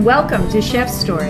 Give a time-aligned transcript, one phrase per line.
[0.03, 1.29] Welcome to Chef's Story.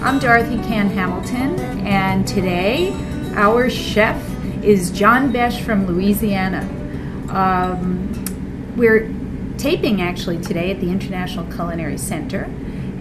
[0.00, 2.92] I'm Dorothy Cann Hamilton, and today
[3.34, 4.16] our chef
[4.62, 6.60] is John Besh from Louisiana.
[7.30, 9.12] Um, we're
[9.58, 12.44] taping actually today at the International Culinary Center.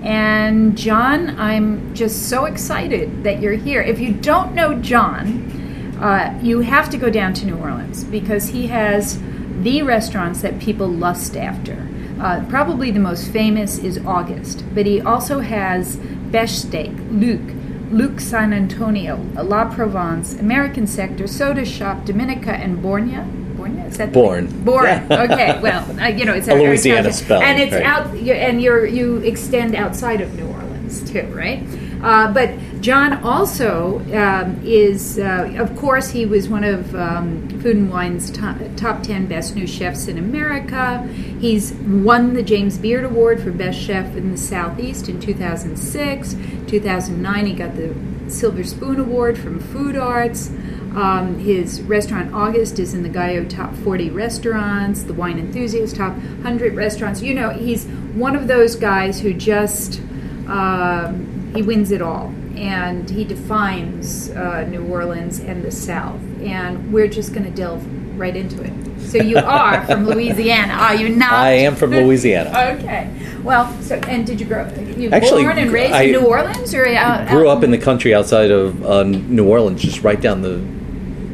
[0.02, 3.84] And John, I'm just so excited that you're here.
[3.84, 8.48] If you don't know John, uh, you have to go down to New Orleans because
[8.48, 9.22] he has
[9.62, 11.91] the restaurants that people lust after.
[12.22, 15.96] Uh, probably the most famous is August, but he also has
[16.30, 17.56] Besh Steak, Luke,
[17.90, 23.26] Luke San Antonio, La Provence, American Sector, Soda Shop, Domenica, and Bornia.
[23.58, 24.46] Bornia is that Born.
[24.64, 24.86] Born.
[24.86, 25.08] Yeah.
[25.32, 25.60] okay.
[25.62, 27.84] Well, uh, you know, it's A Louisiana spelling, and it's right.
[27.84, 31.64] out, and you're you extend outside of New Orleans too, right?
[32.04, 32.50] Uh, but
[32.82, 38.32] John also um, is, uh, of course, he was one of um, Food and Wine's
[38.32, 41.08] top, top 10 best new chefs in America.
[41.40, 46.36] He's won the James Beard Award for Best Chef in the Southeast in 2006.
[46.68, 47.96] 2009, he got the
[48.28, 50.50] Silver Spoon Award from Food Arts.
[50.96, 56.14] Um, his restaurant August is in the Gayot Top 40 Restaurants, the Wine Enthusiast Top
[56.14, 57.22] 100 Restaurants.
[57.22, 60.02] You know, he's one of those guys who just
[60.48, 66.20] um, he wins it all, and he defines uh, New Orleans and the South.
[66.42, 67.86] And we're just going to delve
[68.18, 69.02] right into it.
[69.02, 71.34] So you are from Louisiana, are you not?
[71.34, 72.50] I am from Louisiana.
[72.80, 73.10] okay.
[73.44, 74.64] Well, so and did you grow?
[74.64, 77.64] Up you Actually, born and raised I in New Orleans, or out, Grew out up
[77.64, 80.64] in the country outside of uh, New Orleans, just right down the,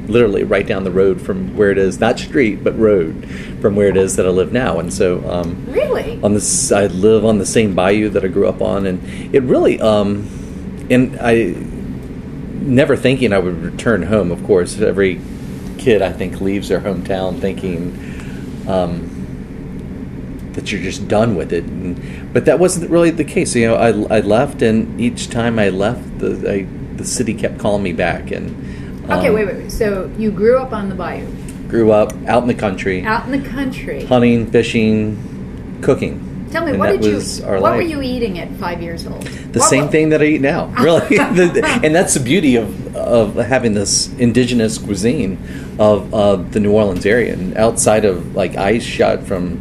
[0.07, 3.29] literally right down the road from where it is, not street, but road,
[3.61, 4.79] from where it is that I live now.
[4.79, 6.19] And so, um, Really?
[6.23, 9.43] on this, I live on the same bayou that I grew up on, and it
[9.43, 10.27] really, um,
[10.89, 11.55] and I
[12.61, 14.31] never thinking I would return home.
[14.31, 15.19] Of course, every
[15.77, 18.65] kid I think leaves their hometown thinking.
[18.67, 19.13] Um,
[20.53, 21.63] that you're just done with it.
[21.65, 23.55] And, but that wasn't really the case.
[23.55, 27.59] You know, I, I left, and each time I left, the I, the city kept
[27.59, 28.31] calling me back.
[28.31, 28.66] And
[29.09, 29.71] Okay, um, wait, wait, wait.
[29.71, 31.27] So you grew up on the bayou,
[31.67, 34.05] Grew up out in the country, out in the country.
[34.05, 36.23] hunting, fishing, cooking.
[36.51, 37.19] Tell me, And what did you?
[37.45, 39.21] What were you eating at five years old?
[39.21, 41.17] The What same wa- thing that I eat now, really.
[41.19, 45.37] And that's the beauty of, of having this indigenous cuisine
[45.77, 47.33] of uh, the New Orleans area.
[47.33, 49.59] And outside of like I shot from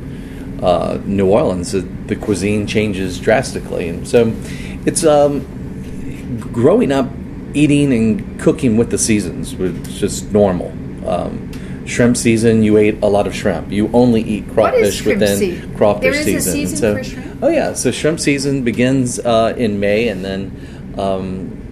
[0.62, 3.88] uh, New Orleans, the, the cuisine changes drastically.
[3.88, 4.32] And so
[4.86, 5.40] it's um,
[6.52, 7.08] growing up
[7.56, 10.68] eating and cooking with the seasons was just normal.
[11.08, 11.50] Um,
[11.86, 13.72] shrimp season, you ate a lot of shrimp.
[13.72, 15.74] You only eat crawfish within season?
[15.76, 16.60] crawfish There is season.
[16.60, 17.42] And season so, for shrimp?
[17.42, 21.62] Oh yeah, so shrimp season begins uh, in May and then um,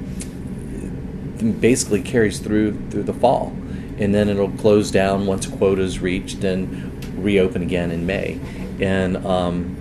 [1.61, 3.55] basically carries through through the fall,
[3.99, 8.41] and then it'll close down once quotas reached and reopen again in May.
[8.81, 9.77] And um,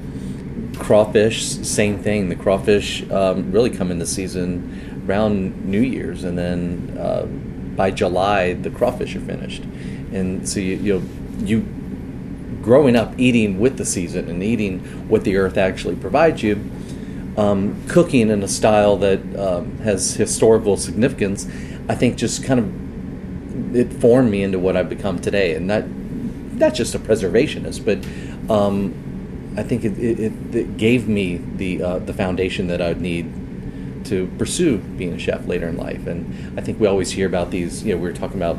[0.77, 2.29] crawfish, same thing.
[2.29, 7.25] The crawfish um, really come into season around New Year's, and then uh,
[7.75, 9.63] by July the crawfish are finished.
[10.11, 11.09] And so you you
[11.39, 11.59] you
[12.61, 16.55] growing up eating with the season and eating what the earth actually provides you,
[17.37, 21.47] um, cooking in a style that um, has historical significance,
[21.89, 25.87] I think just kind of it formed me into what I've become today, and not
[25.87, 27.97] not just a preservationist, but
[28.53, 28.93] um,
[29.57, 33.31] I think it, it, it, gave me the uh, the foundation that I'd need
[34.05, 36.07] to pursue being a chef later in life.
[36.07, 37.83] And I think we always hear about these.
[37.83, 38.57] You know, we were talking about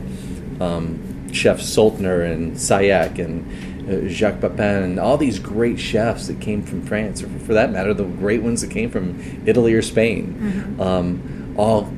[0.61, 3.45] um, Chef Soltner and Sailhac and
[3.89, 7.71] uh, Jacques Pepin and all these great chefs that came from France, or for that
[7.71, 11.93] matter, the great ones that came from Italy or Spain, um, all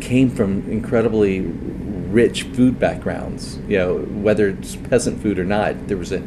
[0.00, 3.58] came from incredibly rich food backgrounds.
[3.68, 6.20] You know, whether it's peasant food or not, there was a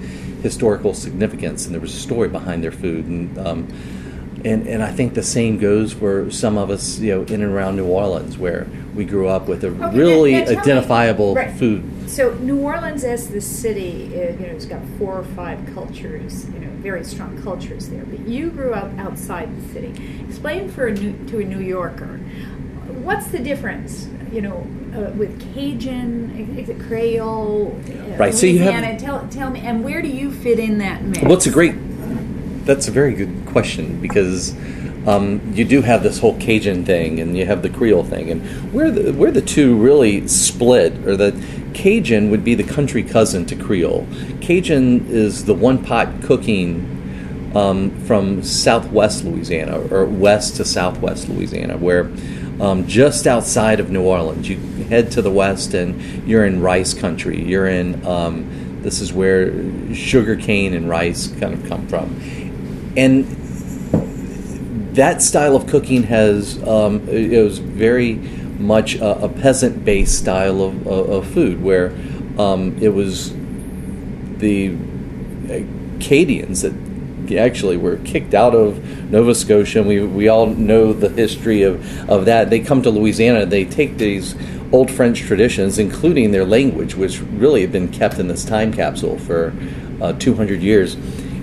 [0.44, 3.06] historical significance and there was a story behind their food.
[3.06, 3.68] And um,
[4.46, 7.54] and and I think the same goes for some of us, you know, in and
[7.54, 11.52] around New Orleans, where we grew up with a Okay, really now- now identifiable right.
[11.56, 11.84] food.
[12.08, 16.46] so New Orleans as the city, uh, you know, it's got four or five cultures,
[16.54, 18.04] you know, very strong cultures there.
[18.10, 19.94] But you grew up outside the city.
[20.28, 22.20] Explain for a new, to a New Yorker,
[23.04, 28.60] what's the difference, you know, uh, with Cajun, is it Creole, uh, Right, so you
[28.60, 29.00] have- Louisiana?
[29.00, 31.22] Tell, tell me, and where do you fit in that mix?
[31.22, 31.76] Well, it's a great.
[32.68, 34.54] That's a very good question because
[35.08, 38.74] um, you do have this whole Cajun thing, and you have the Creole thing, and
[38.74, 41.32] where the where the two really split, or the
[41.74, 44.06] Cajun would be the country cousin to Creole.
[44.42, 51.78] Cajun is the one pot cooking um, from Southwest Louisiana or west to Southwest Louisiana,
[51.78, 52.12] where
[52.60, 54.58] um, just outside of New Orleans, you
[54.90, 57.42] head to the west and you're in rice country.
[57.42, 59.52] You're in um, this is where
[59.94, 62.16] sugar cane and rice kind of come from,
[62.98, 63.26] and
[64.96, 70.88] that style of cooking has um, it was very much a, a peasant-based style of,
[70.88, 71.90] of, of food, where
[72.40, 73.32] um, it was
[74.40, 74.76] the
[75.50, 76.74] Acadians that
[77.38, 79.80] actually were kicked out of Nova Scotia.
[79.80, 82.50] And we we all know the history of, of that.
[82.50, 83.46] They come to Louisiana.
[83.46, 84.36] They take these
[84.72, 89.18] old French traditions, including their language, which really have been kept in this time capsule
[89.20, 89.54] for
[90.02, 90.96] uh, 200 years,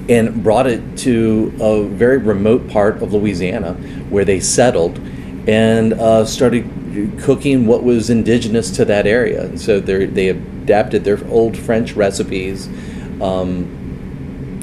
[0.09, 3.75] and brought it to a very remote part of Louisiana
[4.11, 4.99] where they settled
[5.47, 6.71] and uh, started
[7.21, 9.45] cooking what was indigenous to that area.
[9.45, 12.69] And so they they adapted their old French recipes.
[13.21, 13.81] Um,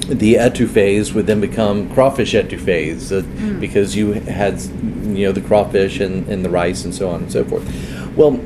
[0.08, 6.00] the etouffees would then become crawfish etouffees uh, because you had you know the crawfish
[6.00, 7.64] and, and the rice and so on and so forth.
[8.16, 8.40] Well,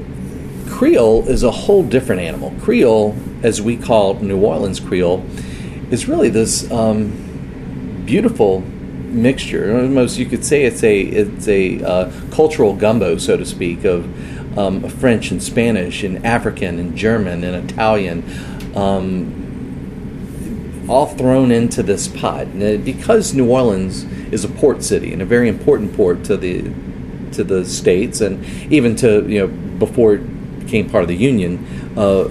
[0.69, 2.55] Creole is a whole different animal.
[2.61, 5.25] Creole, as we call New Orleans Creole,
[5.91, 9.77] is really this um, beautiful mixture.
[9.77, 14.59] Almost you could say it's a it's a uh, cultural gumbo, so to speak, of
[14.59, 18.25] um, French and Spanish and African and German and Italian.
[18.77, 19.43] Um,
[20.89, 22.47] all thrown into this pot.
[22.47, 26.63] And because New Orleans is a port city and a very important port to the
[27.33, 29.49] to the states and even to you know
[29.79, 31.65] before it became part of the Union,
[31.97, 32.29] uh,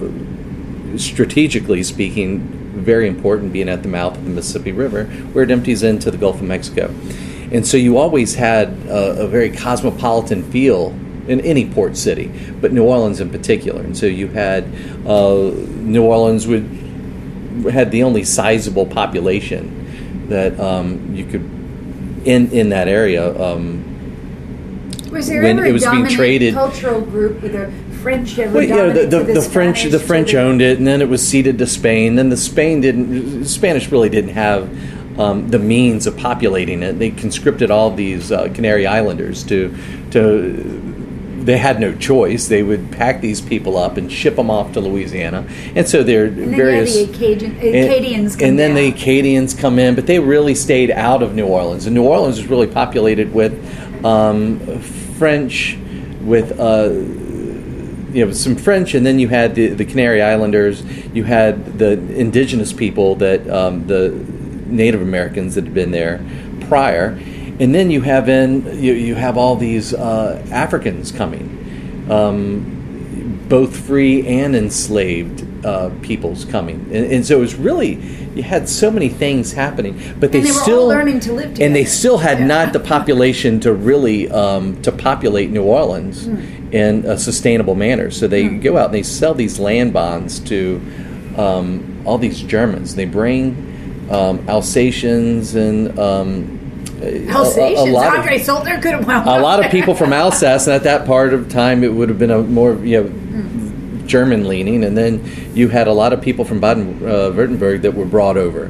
[0.98, 5.82] strategically speaking, very important being at the mouth of the Mississippi River where it empties
[5.82, 6.94] into the Gulf of Mexico.
[7.52, 10.94] And so you always had a, a very cosmopolitan feel
[11.28, 13.82] in any port city, but New Orleans in particular.
[13.82, 14.64] And so you had
[15.04, 15.50] uh,
[15.82, 16.64] New Orleans would
[17.70, 21.42] had the only sizable population that um, you could
[22.24, 23.24] in in that area.
[23.40, 23.82] Um,
[25.10, 27.72] Was there when ever it was a being traded- cultural group with the
[28.06, 30.62] French ever well, yeah, the, dominant the, to the, the, French the French the- owned
[30.62, 32.14] it, and then it was ceded to Spain.
[32.14, 33.44] Then the Spain didn't.
[33.46, 37.00] Spanish really didn't have um, the means of populating it.
[37.00, 39.76] They conscripted all these uh, Canary Islanders to
[40.12, 40.92] to.
[41.46, 42.46] They had no choice.
[42.46, 45.44] They would pack these people up and ship them off to Louisiana,
[45.74, 46.94] and so there are And then various.
[46.94, 48.88] the Acadian, and- Acadians come and then the.
[48.88, 51.86] Acadians come in, but they really stayed out of New Orleans.
[51.86, 53.52] And New Orleans was really populated with
[54.04, 54.60] um,
[55.18, 55.76] French,
[56.22, 56.90] with uh,
[58.16, 60.82] you know some French, and then you had the, the Canary Islanders.
[61.14, 64.08] You had the indigenous people that um, the
[64.66, 66.24] Native Americans that had been there
[66.62, 67.08] prior,
[67.60, 71.52] and then you have in you, you have all these uh, Africans coming.
[72.10, 72.72] Um,
[73.50, 78.68] both free and enslaved uh, peoples coming, and, and so it was really you had
[78.68, 82.38] so many things happening, but they, they still learning to live and they still had
[82.40, 82.46] Yeah.
[82.46, 86.36] not the population to really um, to populate New Orleans Hmm.
[86.72, 88.10] in a sustainable manner.
[88.10, 90.80] So they go out and they sell these land bonds to
[91.36, 92.94] um, all these Germans.
[92.94, 96.60] They bring um, Alsatians and um,
[97.02, 97.88] a- a- Alsatians.
[97.90, 100.84] lot of- Andre Soltner could have wound a lot of people from Alsace, and at
[100.84, 103.10] that part of time, it would have been a more you know
[104.06, 105.20] German leaning, and then
[105.54, 108.64] you had a lot of people from Baden-Württemberg that were brought over,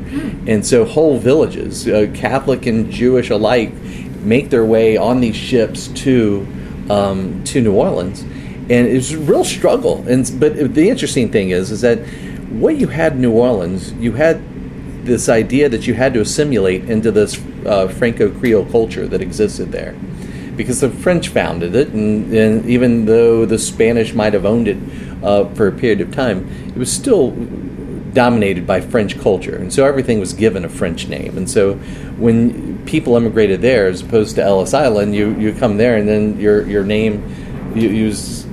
[0.47, 3.73] and so whole villages, uh, Catholic and Jewish alike,
[4.23, 6.47] make their way on these ships to
[6.91, 8.23] um, to New Orleans,
[8.69, 10.05] and it was a real struggle.
[10.09, 11.99] And but the interesting thing is, is that
[12.51, 14.41] what you had in New Orleans, you had
[15.05, 19.95] this idea that you had to assimilate into this uh, Franco-Creole culture that existed there,
[20.57, 24.77] because the French founded it, and, and even though the Spanish might have owned it
[25.23, 27.31] uh, for a period of time, it was still
[28.13, 31.37] dominated by French culture, and so everything was given a French name.
[31.37, 31.75] And so
[32.19, 36.39] when people immigrated there, as opposed to Ellis Island, you, you come there, and then
[36.41, 37.23] your your name
[37.75, 38.47] you use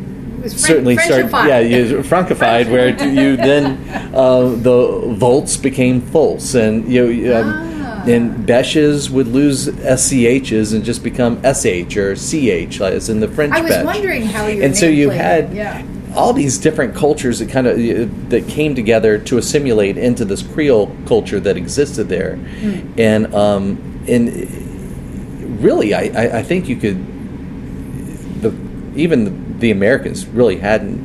[0.47, 3.77] certainly start yeah you frankified where you then
[4.13, 8.09] uh, the volts became false and you um, Ah.
[8.09, 13.53] and beshes would lose sch's and just become sh or ch as in the French
[13.53, 15.53] I was wondering how your and so you played had.
[15.53, 15.85] Yeah.
[16.15, 20.95] All these different cultures that kind of that came together to assimilate into this Creole
[21.05, 22.39] culture that existed there,
[22.97, 26.97] and um, and really, I, I, I think you could
[28.41, 28.53] the
[28.95, 31.02] even the Americans really hadn't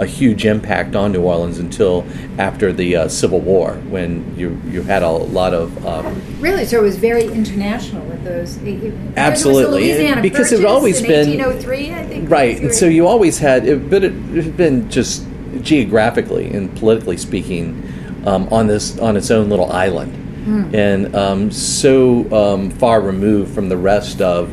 [0.00, 2.06] a huge impact on New Orleans until
[2.38, 6.78] after the uh, Civil War, when you you had a lot of um, Really, so
[6.78, 8.56] it was very international with those.
[8.56, 9.82] it- because it Absolutely,
[10.22, 12.30] because it Purchase always been- 1803, I think.
[12.30, 12.58] right.
[12.60, 15.26] And so you always had, it, but it, it had been just
[15.60, 17.82] geographically and politically speaking
[18.24, 20.12] um, on this on its own little island,
[20.44, 20.74] Hmm.
[20.74, 24.48] and um, so um, far removed from the rest of.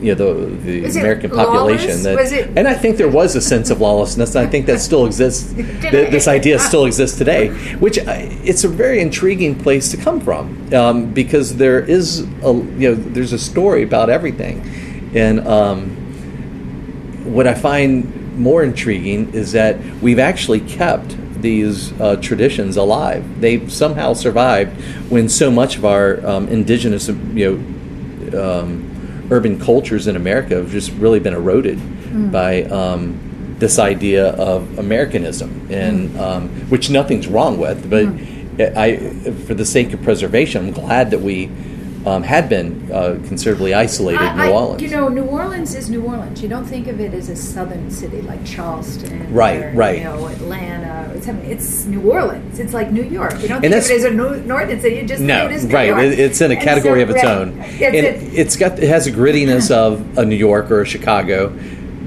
[0.00, 3.70] You know the the Was American population that, and I think there was a sense
[3.70, 4.36] of lawlessness.
[4.36, 5.52] I think that still exists.
[5.54, 10.20] th- this idea still exists today, which I, it's a very intriguing place to come
[10.20, 15.90] from um, because there is a you know there's a story about everything, and um,
[17.24, 23.40] what I find more intriguing is that we've actually kept these uh, traditions alive.
[23.40, 27.62] They've somehow survived when so much of our um, indigenous, you
[28.32, 28.87] know, um,
[29.30, 31.78] urban cultures in America have just really been eroded
[32.32, 38.06] by um, this idea of Americanism, and um, which nothing's wrong with, but
[38.76, 38.96] I,
[39.46, 41.50] for the sake of preservation, I'm glad that we.
[42.06, 44.80] Um, had been uh, considerably isolated in New I- I- Orleans.
[44.82, 46.40] You know, New Orleans is New Orleans.
[46.40, 49.98] You don't think of it as a southern city like Charleston, Right, or, right.
[49.98, 51.12] You know, Atlanta.
[51.14, 52.60] It's, it's New Orleans.
[52.60, 53.32] It's like New York.
[53.42, 54.96] You don't And think of it as a no- northern city.
[54.96, 56.04] You just No, think of it New right.
[56.12, 57.36] It- It's in a And category so- of its right.
[57.36, 60.80] own, It's and it, it's got it has a grittiness of a New York or
[60.82, 61.52] a Chicago,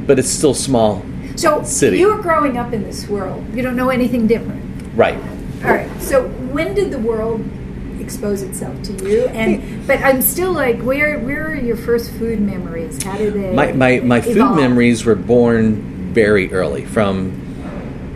[0.07, 1.03] but it's still small.
[1.36, 2.00] so city.
[2.00, 3.43] you were growing up in this world.
[3.53, 4.63] You don't know anything different.
[4.95, 5.17] Right.
[5.65, 5.89] All right.
[6.01, 7.43] So when did the world
[8.12, 9.25] expose itself to you?
[9.27, 13.01] And but I'm still like, where where are your first food memories?
[13.01, 13.53] How did they?
[13.53, 17.32] My my, my food memories were born very early from,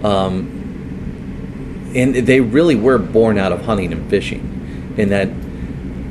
[0.04, 5.30] um, and they really were born out of hunting and fishing, in that.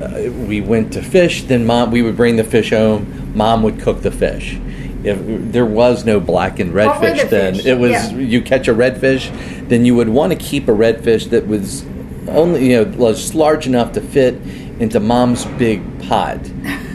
[0.03, 1.91] Uh, we went to fish, then mom.
[1.91, 3.33] We would bring the fish home.
[3.37, 4.59] Mom would cook the fish.
[5.05, 5.19] If
[5.53, 7.67] there was no black and redfish, the then fish?
[7.67, 8.19] it was Yeah.
[8.19, 9.31] you catch a redfish,
[9.69, 11.85] then you would want to keep a redfish that was
[12.29, 14.35] only you know was large enough to fit
[14.81, 16.39] into mom's big pot.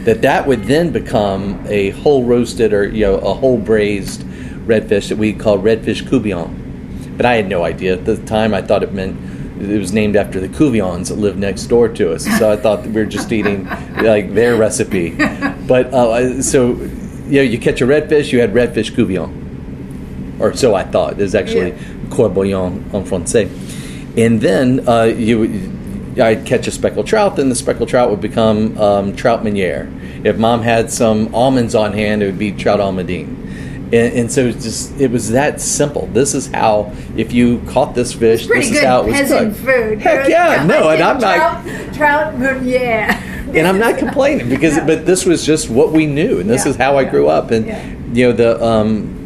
[0.04, 4.22] that that would then become a whole roasted or you know a whole braised
[4.66, 7.16] redfish that we call redfish courtbouillon.
[7.16, 8.54] But I had no idea at the time.
[8.54, 9.16] I thought it meant
[9.60, 12.24] it was named after the Cuvions that lived next door to us.
[12.38, 13.66] So I thought that we were just eating
[14.02, 15.10] like their recipe.
[15.66, 16.72] But uh, so
[17.28, 21.16] you know, you catch a redfish, you had redfish courtbouillon or so I thought.
[21.18, 21.78] There's actually Yeah.
[22.10, 23.48] corbillon en français.
[24.16, 25.72] And then uh, you,
[26.20, 29.88] I'd catch a speckled trout, then the speckled trout would become um, trout meuniere.
[30.24, 33.36] If mom had some almonds on hand, it would be trout almondine.
[33.92, 36.06] And, and so it's just it was that simple.
[36.12, 39.56] This is how if you caught this fish, this is how it was cooked.
[39.56, 40.00] food.
[40.00, 43.08] Heck yeah, no, and I'm not trout, trout meuniere.
[43.54, 46.70] and I'm not complaining because, but this was just what we knew, and this Yeah,
[46.70, 47.84] is how I yeah, grew up, and yeah.
[48.12, 49.16] you know the um,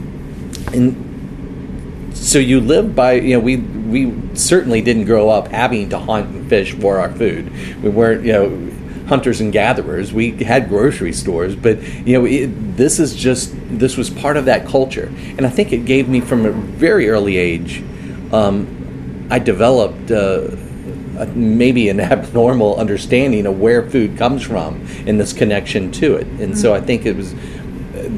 [0.72, 5.98] and so you live by you know we we certainly didn't grow up having to
[5.98, 7.52] hunt and fish for our food.
[7.82, 8.70] We weren't you know
[9.08, 10.12] hunters and gatherers.
[10.12, 14.46] We had grocery stores, but you know it, this is just this was part of
[14.46, 17.82] that culture, and I think it gave me from a very early age.
[18.32, 20.10] Um, I developed.
[20.10, 20.48] Uh,
[21.16, 26.26] a- maybe an abnormal understanding of where food comes from and this connection to it.
[26.40, 27.34] And so I think it was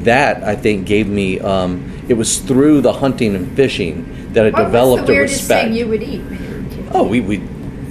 [0.03, 1.39] that I think gave me.
[1.39, 5.15] Um, it was through the hunting and fishing that I What developed was the a
[5.17, 5.63] weirdest respect.
[5.67, 6.85] thing you would eat when you were a kid?
[6.93, 7.41] oh, we we.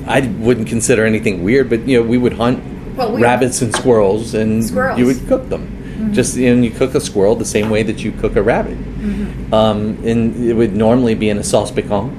[0.06, 2.62] I wouldn't consider anything weird, but you know we would hunt
[2.96, 4.99] Well, we- rabbits and squirrels, and Squirrels.
[4.99, 6.12] you would cook them.
[6.12, 8.76] Just and you cook a squirrel the same way that you cook a rabbit,
[9.52, 12.12] um, and it would normally be in a sauce piquant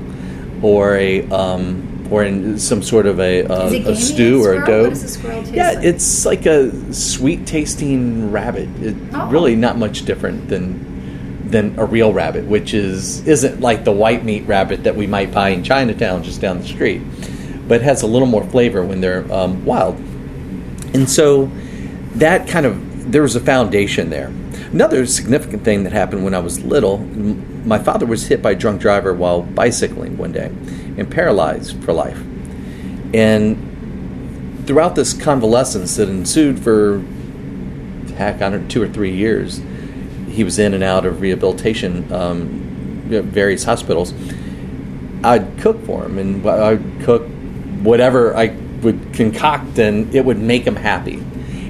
[0.63, 4.65] or a um, or in some sort of a, uh, a stew a or a
[4.65, 4.81] daube.
[4.83, 5.85] What does a squirrel taste yeah, like?
[5.85, 8.67] it's like a sweet tasting rabbit.
[8.81, 9.29] It, Oh.
[9.29, 10.96] Really, not much different than
[11.51, 15.31] than a real rabbit, which is isn't like the white meat rabbit that we might
[15.31, 17.01] buy in Chinatown just down the street,
[17.67, 19.95] but has a little more flavor when they're um, wild.
[20.93, 21.51] And so
[22.15, 24.27] that kind of there was a foundation there.
[24.71, 28.55] Another significant thing that happened when I was little, my father was hit by a
[28.55, 30.47] drunk driver while bicycling one day
[30.97, 32.21] and paralyzed for life.
[33.13, 37.01] And throughout this convalescence that ensued for
[38.17, 39.61] heck, I don't two or three years,
[40.37, 42.47] he was in and out of rehabilitation, um,
[43.07, 44.13] various hospitals.
[45.23, 47.27] I'd cook for him, and I'd cook
[47.81, 51.23] whatever I would concoct, and it would make him happy.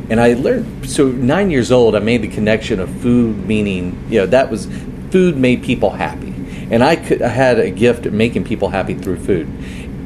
[0.09, 0.89] And I learned.
[0.89, 4.67] So nine years old, I made the connection of food meaning, you know, that was
[5.11, 6.33] food made people happy,
[6.69, 9.47] and I could I had a gift of making people happy through food,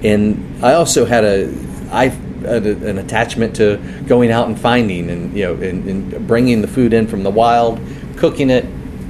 [0.03, 1.51] and I also had a
[1.91, 2.05] I
[2.45, 3.77] an attachment to
[4.07, 7.29] going out and finding and you know and, and bringing the food in from the
[7.31, 7.79] wild,
[8.21, 8.65] cooking it,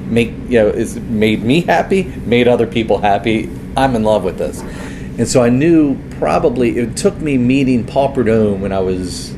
[0.08, 3.50] make you know it's made me happy, made other people happy.
[3.76, 8.14] I'm in love with this, and so I knew probably it took me meeting Paul
[8.14, 9.36] Prudhomme when I was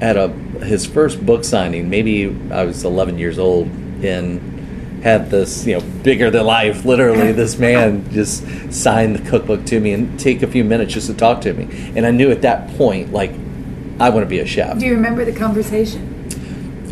[0.00, 0.28] at a
[0.64, 1.90] his first book signing.
[1.90, 3.66] Maybe I was 11 years old
[4.02, 6.84] and had this, you know, bigger than life.
[6.84, 11.06] Literally, this man just signed the cookbook to me and take a few minutes just
[11.08, 11.92] to talk to me.
[11.94, 13.32] And I knew at that point, like,
[14.00, 14.78] I want to be a chef.
[14.78, 16.07] Do you remember the conversation?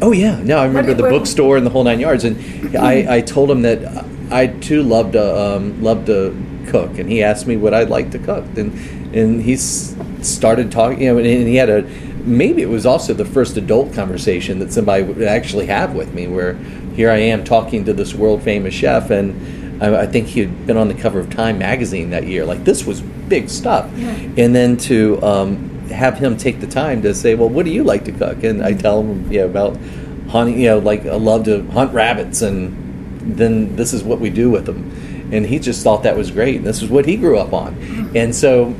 [0.02, 3.20] Oh yeah, no, I remember the bookstore and the whole nine yards, and I, I
[3.22, 6.36] told him that I too loved to um, loved to
[6.68, 8.72] cook, and he asked me what I'd like to cook, and
[9.14, 11.82] and he started talking, you know, and he had a
[12.24, 16.26] maybe it was also the first adult conversation that somebody would actually have with me,
[16.26, 16.54] where
[16.94, 20.66] here I am talking to this world famous chef, and I, I think he had
[20.66, 24.10] been on the cover of Time magazine that year, like this was big stuff, Yeah.
[24.36, 27.84] and then to um, have him take the time to say, "Well, what do you
[27.84, 29.76] like to cook?" And I tell him, know, about
[30.28, 30.60] hunting.
[30.60, 34.50] You know, like I love to hunt rabbits, and then this is what we do
[34.50, 35.28] with them.
[35.32, 36.56] And he just thought that was great.
[36.56, 38.74] And this is what he grew up on, and so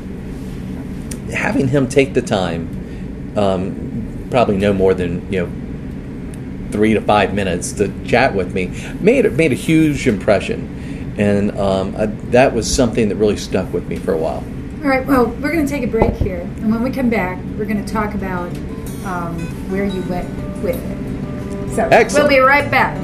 [1.32, 7.34] having him take the time, um, probably no more than you know three to five
[7.34, 8.66] minutes to chat with me,
[9.00, 13.88] made made a huge impression, and um, I, that was something that really stuck with
[13.88, 14.44] me for a while.
[14.86, 16.42] All right, well, we're going to take a break here.
[16.42, 18.56] And when we come back, we're going to talk about
[19.04, 19.36] um,
[19.68, 20.30] where you went
[20.62, 21.74] with it.
[21.74, 22.28] So Excellent.
[22.28, 22.96] we'll be right back.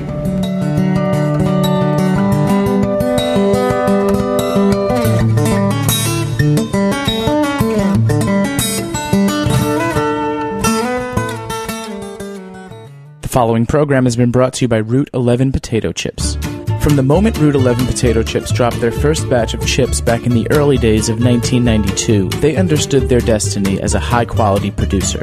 [13.22, 16.36] The following program has been brought to you by Route 11 Potato Chips.
[16.82, 20.34] From the moment Route 11 Potato Chips dropped their first batch of chips back in
[20.34, 25.22] the early days of 1992, they understood their destiny as a high quality producer.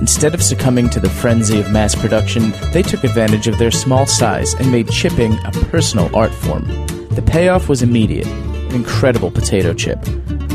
[0.00, 4.04] Instead of succumbing to the frenzy of mass production, they took advantage of their small
[4.04, 6.66] size and made chipping a personal art form.
[7.10, 10.04] The payoff was immediate an incredible potato chip.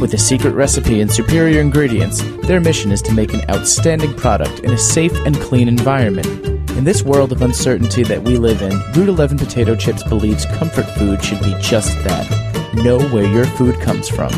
[0.02, 4.62] With a secret recipe and superior ingredients, their mission is to make an outstanding product
[4.62, 6.26] in a safe and clean environment.
[6.72, 10.88] In this world of uncertainty that we live in, Route 11 Potato Chips believes comfort
[10.98, 12.28] food should be just that.
[12.74, 14.32] Know where your food comes from.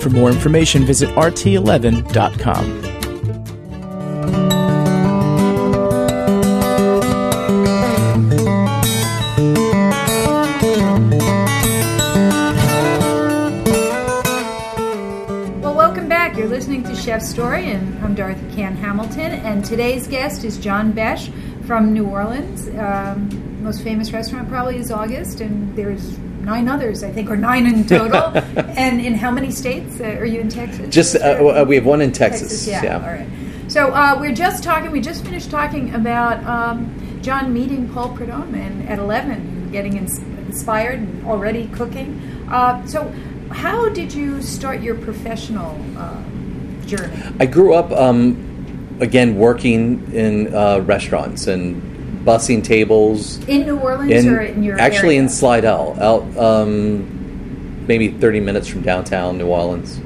[0.00, 2.99] For more information, visit rt11.com.
[17.20, 19.32] Chef Story, and I'm Dorothy Cann Hamilton.
[19.32, 21.28] And today's guest is John Besh
[21.66, 22.66] from New Orleans.
[22.78, 27.66] Um, most famous restaurant probably is August, and there's nine others, I think, or nine
[27.66, 28.32] in total.
[28.74, 30.00] and in how many states?
[30.00, 30.88] Uh, are you in Texas?
[30.88, 32.66] Just uh, uh, we have one in Texas.
[32.66, 32.94] yeah.
[32.94, 33.28] All right.
[33.68, 34.90] So uh, we're just talking.
[34.90, 40.18] We just finished talking about um, John meeting Paul Prudhomme and at eleven, getting ins-
[40.18, 42.18] inspired and already cooking.
[42.50, 43.12] Uh, so,
[43.50, 46.16] how did you start your professional uh,
[46.90, 47.14] journey?
[47.38, 53.38] I grew up, um, again, working in uh, restaurants and bussing tables.
[53.46, 55.22] In New Orleans In, or in your actually area?
[55.22, 60.00] in Slidell, out um, maybe 30 minutes from downtown New Orleans,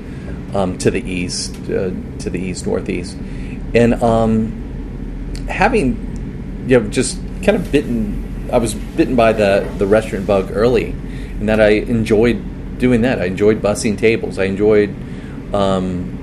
[0.55, 3.17] um, to the east, uh, to the east northeast,
[3.75, 8.23] and um, having you know just kind of bitten.
[8.53, 13.21] I was bitten by the the restaurant bug early, and that I enjoyed doing that.
[13.21, 14.39] I enjoyed bussing tables.
[14.39, 14.95] I enjoyed
[15.53, 16.14] um,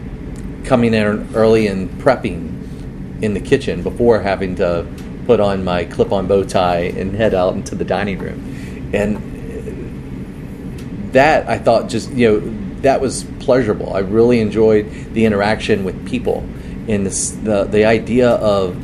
[0.65, 4.85] coming in early and prepping in the kitchen before having to
[5.25, 8.91] put on my clip-on bow tie and head out into the dining room.
[8.93, 9.31] And
[11.13, 12.39] that I thought just you know
[12.81, 13.93] that was pleasurable.
[13.93, 16.39] I really enjoyed the interaction with people
[16.87, 18.75] and this, the the idea of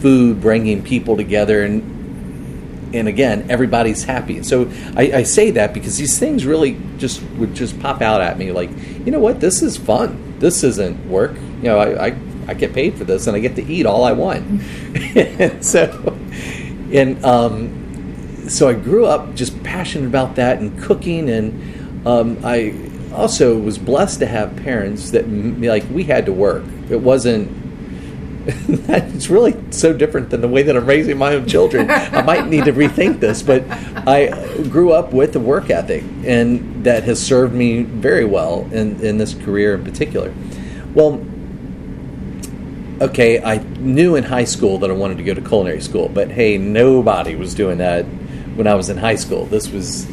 [0.00, 4.42] food bringing people together and and again everybody's happy.
[4.42, 8.38] So I, I say that because these things really just would just pop out at
[8.38, 8.70] me like
[9.04, 10.23] you know what this is fun.
[10.38, 11.34] This isn't work.
[11.34, 12.16] You know I, I
[12.46, 14.44] I get paid for this and I get to eat all I want.
[15.16, 16.16] and so
[16.92, 22.74] and um, so I grew up just passionate about that and cooking, and um, I
[23.12, 26.64] also was blessed to have parents that like we had to work.
[26.90, 27.63] It wasn't.
[28.46, 31.90] it's really so different than the way that I'm raising my own children.
[31.90, 33.64] I might need to rethink this, but
[34.06, 34.28] I
[34.64, 39.16] grew up with a work ethic, and that has served me very well in, in
[39.16, 40.34] this career in particular.
[40.92, 41.24] Well,
[43.00, 46.30] okay, I knew in high school that I wanted to go to culinary school, but
[46.30, 48.04] hey, nobody was doing that
[48.56, 49.46] when I was in high school.
[49.46, 50.06] This was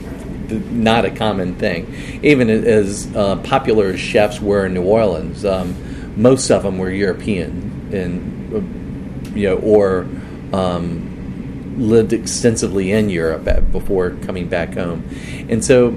[0.49, 1.93] not a common thing.
[2.23, 5.75] Even as uh, popular as chefs were in New Orleans, um,
[6.15, 10.07] most of them were European uh, you know or
[10.53, 15.07] um, lived extensively in Europe before coming back home,
[15.49, 15.95] and so.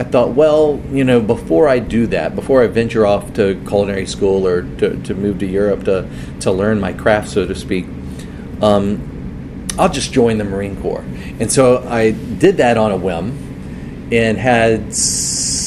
[0.00, 4.06] I thought, well, you know, before I do that, before I venture off to culinary
[4.06, 7.84] school or to, to move to Europe to, to learn my craft, so to speak,
[8.62, 11.04] um, I'll just join the Marine Corps.
[11.40, 14.94] And so I did that on a whim and had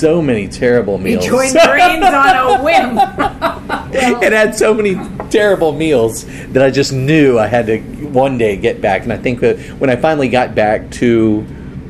[0.01, 1.23] so many terrible meals.
[1.23, 2.97] joined Marines on a whim.
[4.23, 4.95] it had so many
[5.29, 9.03] terrible meals that I just knew I had to one day get back.
[9.03, 11.45] And I think that when I finally got back to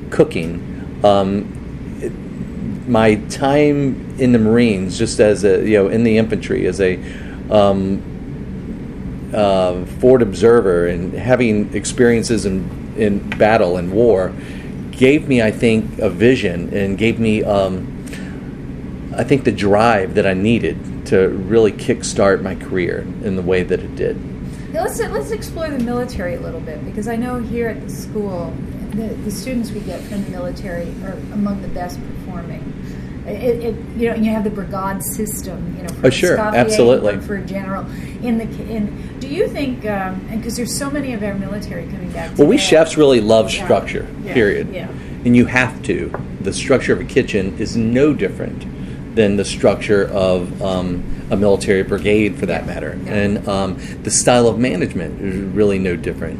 [0.09, 1.47] cooking, um,
[2.01, 6.81] it, my time in the Marines, just as a you know in the infantry as
[6.81, 6.99] a
[7.49, 8.03] um,
[9.33, 14.33] uh, forward observer and having experiences in in battle and war,
[14.91, 17.41] gave me I think a vision and gave me.
[17.45, 17.90] Um,
[19.15, 23.63] I think the drive that I needed to really kickstart my career in the way
[23.63, 24.17] that it did.
[24.73, 27.89] Now, let's let's explore the military a little bit because I know here at the
[27.89, 28.55] school,
[28.91, 32.61] the, the students we get from the military are among the best performing.
[33.27, 35.75] It, it, you know, you have the brigade system.
[35.77, 37.19] You know, for Oh, sure, Escoffier, absolutely.
[37.19, 37.85] for a general.
[38.23, 39.79] In the in, do you think?
[39.79, 42.37] Um, and because there's so many of our military coming back.
[42.37, 44.73] Well, we chefs really love structure, yeah, period.
[44.73, 44.87] Yeah.
[45.25, 46.11] And you have to.
[46.39, 48.65] The structure of a kitchen is no different
[49.15, 52.97] than the structure of um, a military brigade, for that matter.
[53.03, 53.13] Yeah.
[53.13, 56.39] And um, the style of management is really no different.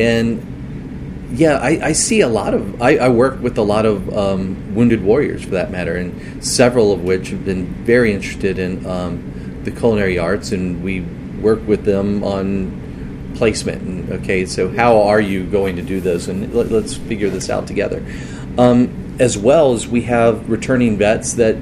[0.00, 2.80] And yeah, I, I see a lot of.
[2.80, 6.92] I, I work with a lot of um, wounded warriors, for that matter, and several
[6.92, 11.00] of which have been very interested in um, the culinary arts, and we
[11.40, 13.82] work with them on placement.
[13.82, 16.28] And okay, so how are you going to do this?
[16.28, 18.04] And let, us figure this out together.
[18.56, 21.56] Um, as well as we have returning vets that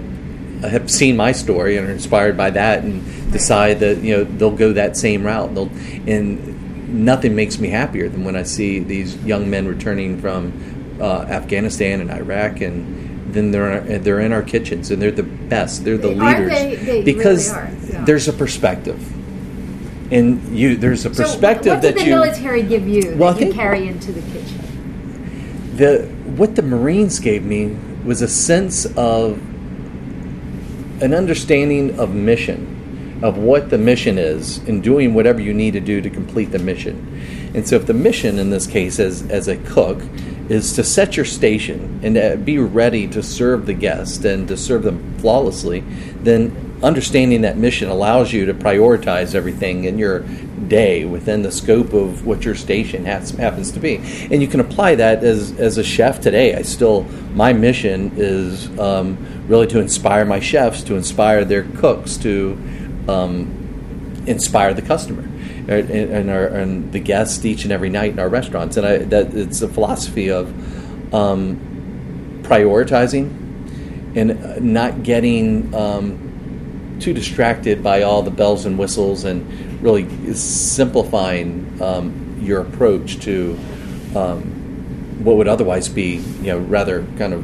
[0.69, 4.51] have seen my story and are inspired by that, and decide that you know they'll
[4.57, 5.55] go that same route.
[5.55, 5.71] They'll
[6.07, 10.53] and nothing makes me happier than when I see these young men returning from
[11.01, 15.85] uh, Afghanistan and Iraq, and then they're they're in our kitchens and they're the best.
[15.85, 18.05] They're the They leaders they- they because really are, yeah.
[18.05, 19.01] there's a perspective,
[20.13, 23.41] and you there's a So perspective what that the you military give you Well, that
[23.41, 24.59] you think- carry into the kitchen?
[25.77, 26.03] the
[26.37, 29.41] what the Marines gave me was a sense of
[31.03, 35.81] an understanding of mission, of what the mission is, and doing whatever you need to
[35.81, 37.51] do to complete the mission.
[37.55, 40.01] And so, if the mission in this case, as as a cook,
[40.49, 44.57] is to set your station and to be ready to serve the guest and to
[44.57, 45.81] serve them flawlessly,
[46.23, 50.21] then understanding that mission allows you to prioritize everything in your
[50.69, 53.97] day within the scope of what your station has, happens to be.
[54.31, 56.55] And you can apply that as, as a chef today.
[56.55, 57.03] I still,
[57.35, 59.19] my mission is um,
[59.49, 62.59] really to inspire my chefs, to inspire their cooks, to
[63.09, 65.29] um, inspire the customer.
[65.69, 68.99] And, and, our, and the guests each and every night in our restaurants, and I,
[68.99, 70.49] that it's a philosophy of
[71.15, 76.32] um, prioritizing and uh, not getting um,
[77.03, 79.45] too distracted by all the bells and whistles and
[79.83, 83.59] really simplifying um, your approach to
[84.15, 84.43] um,
[85.25, 87.43] what would otherwise be you know rather kind of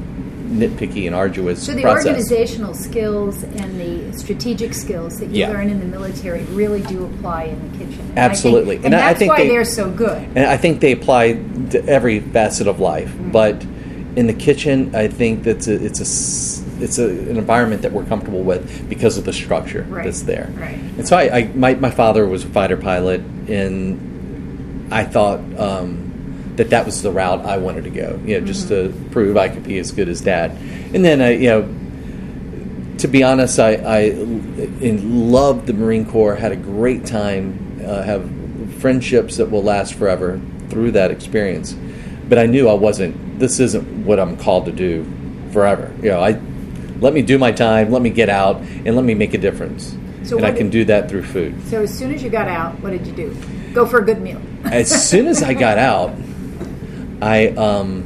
[0.48, 2.06] nitpicky and arduous So the process.
[2.06, 5.50] organizational skills and the strategic skills that you Yeah.
[5.50, 8.00] learn in the military really do apply in the kitchen.
[8.10, 8.76] And Absolutely.
[8.76, 10.22] I think, And and, I- I that's think why they- are so good.
[10.34, 11.38] And I think they apply
[11.70, 13.10] to every facet of life.
[13.10, 13.30] Mm-hmm.
[13.30, 13.62] But
[14.16, 16.06] in the kitchen, I think that's a, it's a
[16.80, 20.04] it's a, an environment that we're comfortable with because of the structure Right.
[20.04, 20.50] that's there.
[20.56, 20.74] Right.
[20.74, 26.52] And so I, I my my father was a fighter pilot, and I thought um,
[26.56, 28.20] that that was the route I wanted to go.
[28.24, 30.52] You know, just to prove I could be as good as dad.
[30.94, 31.74] And then I you know
[32.98, 36.34] to be honest, I, I in, loved the Marine Corps.
[36.34, 37.80] Had a great time.
[37.84, 38.28] Uh, have
[38.80, 41.74] friendships that will last forever through that experience.
[42.28, 43.38] But I knew I wasn't.
[43.38, 45.06] This isn't what I'm called to do
[45.52, 45.92] forever.
[46.02, 46.32] You know, I
[47.00, 47.90] let me do my time.
[47.90, 49.96] Let me get out and let me make a difference.
[50.24, 51.54] So and I can did- do that through food.
[51.68, 53.36] So as soon as you got out, what did you do?
[53.72, 54.40] Go for a good meal.
[54.64, 56.14] as soon as I got out,
[57.20, 58.04] I um,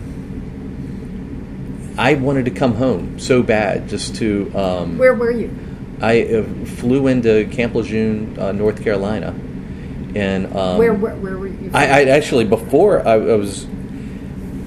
[1.98, 4.50] I wanted to come home so bad, just to.
[4.54, 5.54] Um, Where were you?
[6.00, 9.34] I uh, flew into Camp Lejeune, uh, North Carolina,
[10.14, 11.70] and um, where, where where were you?
[11.72, 13.66] I, I actually before I, I was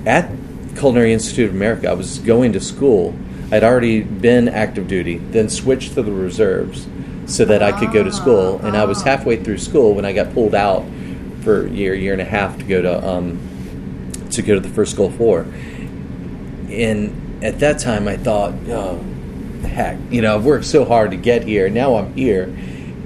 [0.06, 0.30] at
[0.78, 1.90] Culinary Institute of America.
[1.90, 3.14] I was going to school.
[3.52, 6.88] I'd already been active duty, then switched to the reserves
[7.28, 8.60] so that I could go to school.
[8.66, 10.86] And I was halfway through school when I got pulled out
[11.42, 13.40] for a year, year and a half to go to um,
[14.32, 15.46] to go to the first Gulf War.
[16.70, 18.98] and at that time, I thought, oh,
[19.64, 21.70] heck, you know, I've worked so hard to get here.
[21.70, 22.46] Now I'm here,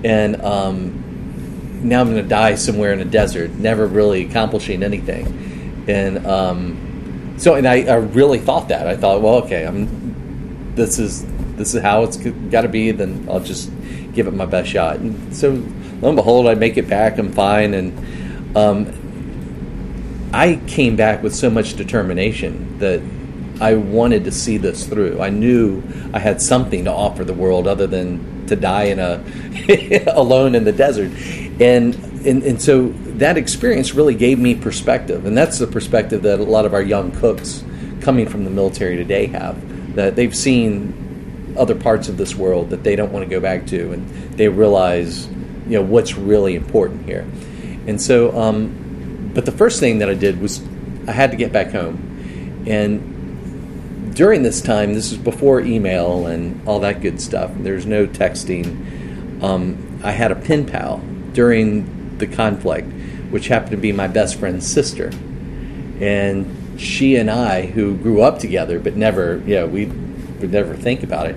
[0.04, 5.86] and um, now I'm going to die somewhere in a desert, never really accomplishing anything.
[5.88, 8.88] And um, so, and I, I really thought that.
[8.88, 9.99] I thought, well, okay, I'm.
[10.76, 12.92] This is this is how it's got to be.
[12.92, 13.72] Then I'll just
[14.14, 14.98] give it my best shot.
[14.98, 15.52] And so,
[16.02, 17.18] lo and behold, I make it back.
[17.18, 23.02] I'm fine, and um, I came back with so much determination that
[23.62, 25.22] I wanted to see this through.
[25.22, 29.24] I knew I had something to offer the world other than to die in a
[30.16, 31.12] alone in the desert,
[31.60, 36.40] and, and and so that experience really gave me perspective, and that's the perspective that
[36.40, 37.64] a lot of our young cooks
[38.02, 39.58] coming from the military today have.
[40.00, 43.68] That they've seen other parts of this world that they don't want to go back
[43.68, 44.08] to, and
[44.38, 47.28] they realize you know what's really important here.
[47.86, 50.62] And so, um, but the first thing that I did was
[51.06, 56.66] I had to get back home, and during this time, this is before email and
[56.66, 57.52] all that good stuff.
[57.58, 59.44] There's no texting.
[59.44, 61.02] Um, I had a pen pal
[61.34, 62.90] during the conflict,
[63.32, 65.12] which happened to be my best friend's sister,
[66.00, 70.76] and she and I, who grew up together but never, you know, we would never
[70.76, 71.36] think about it.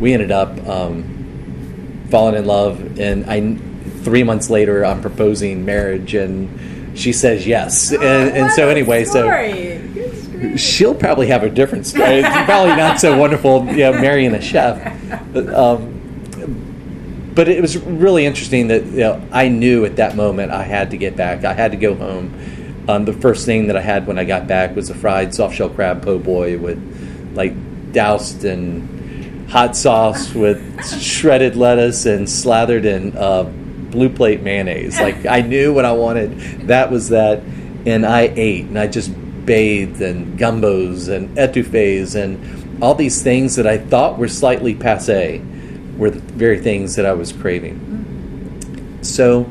[0.00, 3.56] We ended up um, falling in love, and I
[4.02, 9.04] three months later I'm proposing marriage, and she says yes, Oh, and, and so anyway,
[9.04, 9.22] so
[10.56, 12.20] she'll probably have a different story.
[12.20, 14.78] It's probably not so wonderful, you know, marrying a chef.
[15.32, 15.90] But, um,
[17.34, 20.92] but it was really interesting that you know, I knew at that moment I had
[20.92, 21.44] to get back.
[21.44, 22.32] I had to go home.
[22.88, 25.56] Um, the first thing that I had when I got back was a fried soft
[25.56, 26.78] shell crab po' boy with
[27.34, 27.54] like
[27.92, 35.00] doused in hot sauce with shredded lettuce and slathered in uh, blue plate mayonnaise.
[35.00, 36.38] Like I knew what I wanted.
[36.68, 37.42] That was that,
[37.86, 39.12] and I ate and I just
[39.46, 45.40] bathed and gumbos and etouffees and all these things that I thought were slightly passe
[45.96, 48.98] were the very things that I was craving.
[49.02, 49.48] So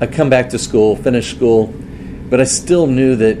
[0.00, 1.74] I come back to school, finish school,
[2.30, 3.36] but I still knew that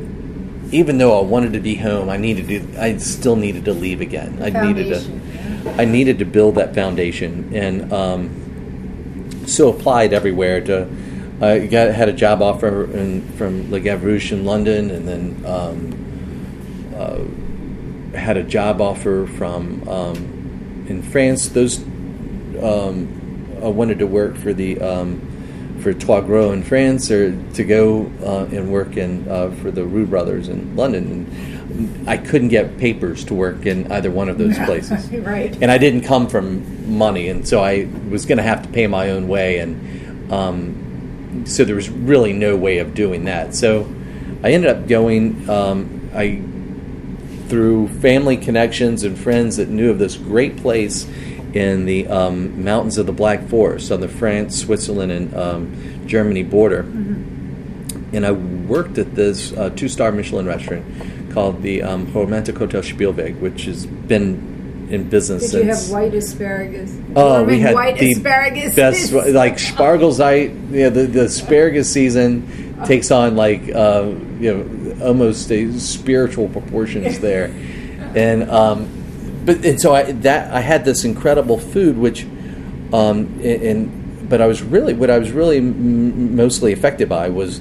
[0.72, 2.82] even though I wanted to be home, I needed to.
[2.82, 4.42] I still needed to leave again.
[4.42, 5.70] I needed to.
[5.80, 10.88] I needed to build that foundation, and um, so applied everywhere to
[11.40, 16.92] I got had a job offer in, from Le Gavroche in London, and then um,
[16.94, 21.48] uh, had a job offer from um, in France.
[21.48, 21.78] Those
[22.62, 25.29] um, I wanted to work for the um,
[25.80, 29.84] for Trois Gros in France, or to go uh, and work in uh, for the
[29.84, 31.26] Roux Brothers in London.
[31.72, 35.56] And I couldn't get papers to work in either one of those places, right.
[35.60, 38.86] and I didn't come from money, and so I was going to have to pay
[38.86, 40.32] my own way and.
[40.32, 40.86] Um,
[41.44, 43.54] so there was really no way of doing that.
[43.54, 43.82] So
[44.42, 45.48] I ended up going.
[45.48, 46.42] Um, I
[47.50, 51.04] through family connections and friends that knew of this great place
[51.54, 56.42] in the um, mountains of the Black Forest on the France, Switzerland, and um, Germany
[56.42, 56.84] border.
[56.84, 58.16] Mm-hmm.
[58.16, 60.84] And I worked at this uh, two-star Michelin restaurant
[61.32, 65.64] called the um, Romantic Hotel Spielweg, which has been in business Did since.
[65.64, 66.96] you have white asparagus?
[67.14, 68.74] Oh, we had white the asparagus.
[68.74, 70.72] best, like Spargelzeit.
[70.72, 77.20] Yeah, the, the asparagus season takes on like uh, you know almost a spiritual proportions
[77.20, 77.46] there,
[78.16, 78.88] and um,
[79.44, 82.24] but and so I that I had this incredible food which,
[82.92, 87.60] um, and, but I was really what I was really m- mostly affected by was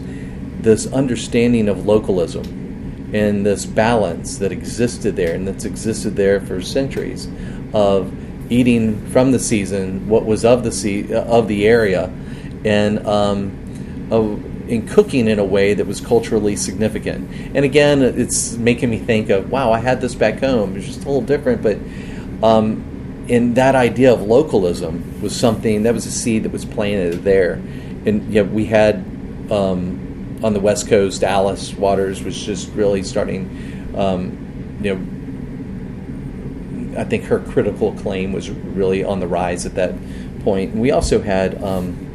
[0.62, 6.62] this understanding of localism and this balance that existed there and that's existed there for
[6.62, 7.28] centuries
[7.74, 8.14] of
[8.52, 12.12] eating from the season what was of the sea, of the area
[12.66, 18.56] and um, of, in cooking in a way that was culturally significant and again it's
[18.58, 21.62] making me think of wow I had this back home it's just a little different
[21.62, 21.78] but
[22.48, 22.86] um,
[23.30, 27.62] and that idea of localism was something that was a seed that was planted there
[28.06, 28.96] and you know, we had
[29.52, 33.94] um, on the West Coast, Alice Waters was just really starting.
[33.96, 35.02] Um, you know,
[37.00, 39.94] I think her critical acclaim was really on the rise at that
[40.44, 40.74] point.
[40.74, 42.06] And we also had, um,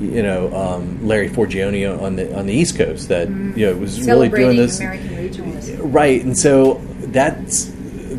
[0.00, 4.06] you know, um, Larry Forgione on the on the East Coast that you know was
[4.06, 4.80] really doing this
[5.80, 6.22] right.
[6.22, 7.72] And so that's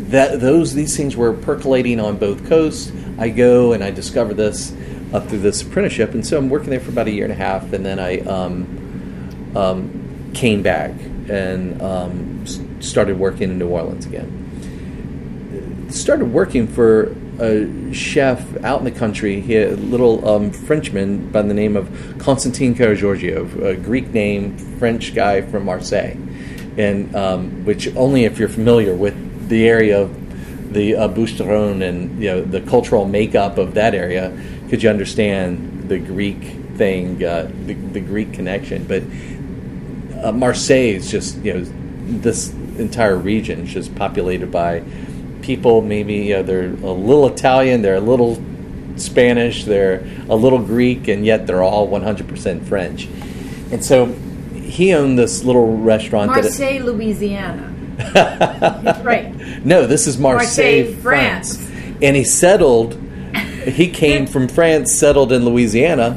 [0.09, 2.91] that those these things were percolating on both coasts.
[3.17, 4.73] I go and I discover this
[5.13, 7.35] up through this apprenticeship, and so I'm working there for about a year and a
[7.35, 10.91] half, and then I um, um, came back
[11.29, 12.45] and um,
[12.81, 15.87] started working in New Orleans again.
[15.89, 21.41] Started working for a chef out in the country, he, a little um, Frenchman by
[21.41, 26.17] the name of Constantin Kerageorgiou, a Greek name, French guy from Marseille.
[26.78, 32.21] and um, which only if you're familiar with the area of the uh, Rhône and
[32.21, 34.32] you know the cultural makeup of that area
[34.69, 36.43] could you understand the Greek
[36.75, 38.86] thing, uh, the, the Greek connection.
[38.86, 39.04] But
[40.23, 41.63] uh, Marseille is just you know
[42.21, 44.84] this entire region is just populated by
[45.41, 45.82] people.
[45.82, 48.41] Maybe they're a little Italian, they're a little
[48.97, 53.08] Spanish, they're a little Greek, and yet they're all 100% French.
[53.71, 54.06] And so
[54.54, 56.32] he owned this little restaurant.
[56.32, 57.73] Marseille, Louisiana.
[59.04, 59.34] right.
[59.65, 61.58] No, this is Marseille, Marseille, France.
[61.58, 61.97] France.
[62.02, 62.97] And he settled.
[63.65, 66.15] He came from France, settled in Louisiana,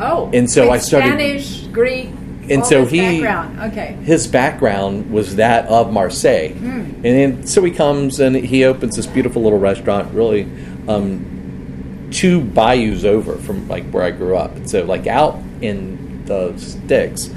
[0.00, 0.30] Oh.
[0.32, 2.10] And so I started- Spanish, Greek.
[2.50, 3.72] And so this he background.
[3.72, 3.96] Okay.
[4.04, 6.80] his background was that of Marseille, Hmm.
[6.80, 10.46] and then, so he comes and he opens this beautiful little restaurant, really
[10.88, 16.24] um, two bayous over from like where I grew up, and so like out in
[16.26, 17.30] the sticks,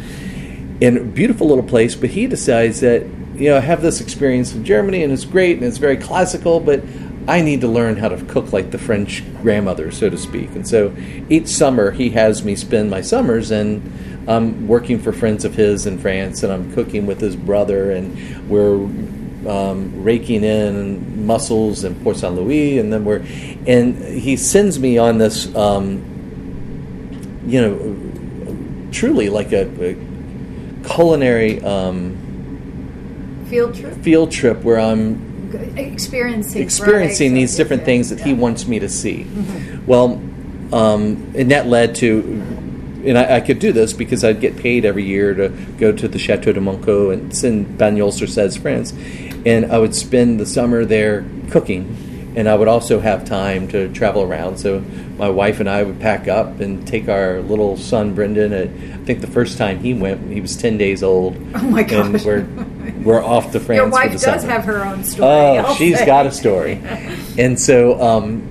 [0.80, 1.96] in a beautiful little place.
[1.96, 5.58] But he decides that you know I have this experience in Germany and it's great
[5.58, 6.82] and it's very classical, but
[7.28, 10.50] I need to learn how to cook like the French grandmother, so to speak.
[10.56, 10.96] And so
[11.30, 13.92] each summer he has me spend my summers and
[14.28, 18.50] I'm working for friends of his in France, and I'm cooking with his brother, and
[18.50, 18.76] we're
[19.50, 23.26] um, raking in mussels and Port Saint Louis, and then we're
[23.66, 26.04] and he sends me on this, um,
[27.48, 29.96] you know, truly like a, a
[30.88, 32.18] culinary um,
[33.50, 33.98] Field trip.
[33.98, 36.62] field trip where I'm Experiencing.
[36.62, 39.28] experiencing these different things that he wants me to see.
[39.86, 40.22] Well,
[40.74, 42.22] um, and that led to,
[43.06, 46.08] and I, I could do this because I'd get paid every year to go to
[46.08, 48.94] the Chateau de Montcaud and it's in Bagnols sur Cèze, France,
[49.46, 51.96] and I would spend the summer there cooking,
[52.36, 54.58] and I would also have time to travel around.
[54.58, 54.80] So
[55.18, 58.54] my wife and I would pack up and take our little son Brendan.
[58.54, 61.36] At, I think the first time he went, he was ten days old.
[61.56, 62.26] Oh my And gosh.
[62.26, 62.46] we're
[63.04, 63.78] we're off to France.
[63.78, 64.54] Your for wife the does summer.
[64.54, 65.28] have her own story.
[65.30, 66.06] Oh, I'll she's say.
[66.06, 66.82] got a story.
[67.38, 68.44] And so, um,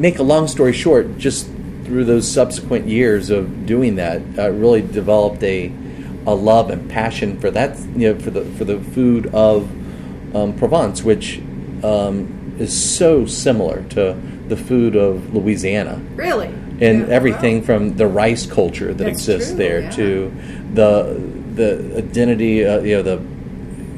[0.00, 1.46] make a long story short, just
[1.84, 5.72] through those subsequent years of doing that, I really developed a
[6.26, 9.68] a love and passion for that, you know, for the for the food of
[10.36, 11.40] um, Provence, which
[11.82, 14.16] um, is so similar to
[14.48, 16.48] the food of Louisiana Really.
[16.80, 17.64] and Yeah, everything wow.
[17.66, 19.90] from the rice culture that That's exists true, there yeah.
[19.90, 20.32] to
[20.74, 23.20] the the identity, uh, you know, the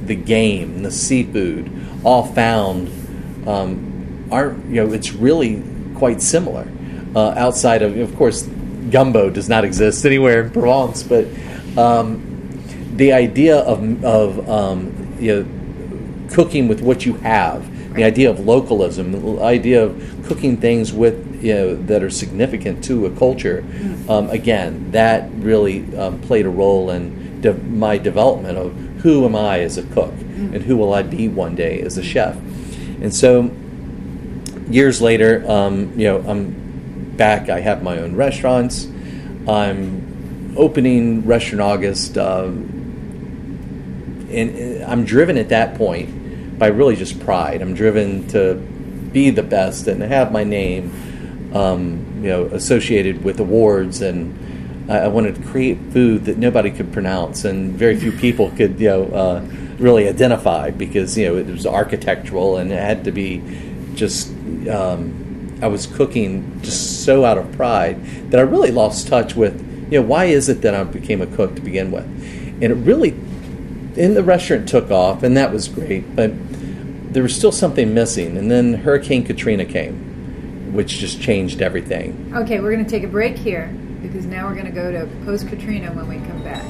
[0.07, 1.71] the game, the seafood,
[2.05, 2.89] all found
[3.47, 5.63] um, aren't you know it's really
[5.95, 6.67] quite similar.
[7.15, 8.43] Uh, outside of, of course,
[8.91, 11.27] gumbo does not exist anywhere in Provence, but
[11.79, 12.21] um,
[12.97, 17.65] the idea of of um, you know cooking with what you have,
[17.95, 22.83] the idea of localism, the idea of cooking things with you know that are significant
[22.85, 23.65] to a culture.
[24.09, 29.37] Um, again, that really um, played a role in de- my development of who am
[29.37, 32.37] I as a cook and who will I be one day as a chef.
[33.01, 33.51] And so,
[34.69, 37.49] years later, um, you know, I'm back.
[37.49, 38.87] I have my own restaurants.
[39.47, 42.17] I'm opening Restaurant August.
[42.19, 42.71] Um,
[44.31, 46.24] and uh, I'm driven at that point
[46.59, 47.63] by really just pride.
[47.63, 48.55] I'm driven to
[49.13, 54.03] be the best and have my name, um, you know, associated with awards.
[54.03, 58.51] And I, I wanted to create food that nobody could pronounce and very few people
[58.51, 59.47] could, you know, uh,
[59.79, 63.43] really identify because you know it was architectural and it had to be
[63.95, 64.31] just.
[64.69, 65.25] Um,
[65.63, 69.59] I was cooking just so out of pride that I really lost touch with,
[69.91, 72.05] you know, why is it that I became a cook to begin with?
[72.05, 73.13] And it really
[73.97, 76.15] and the restaurant took off, and that was great.
[76.15, 76.33] But
[77.13, 78.37] there was still something missing.
[78.37, 82.33] And then Hurricane Katrina came, which just changed everything.
[82.35, 83.69] Okay, we're going to take a break here
[84.03, 86.65] because now we're going to go to post Katrina when we come back.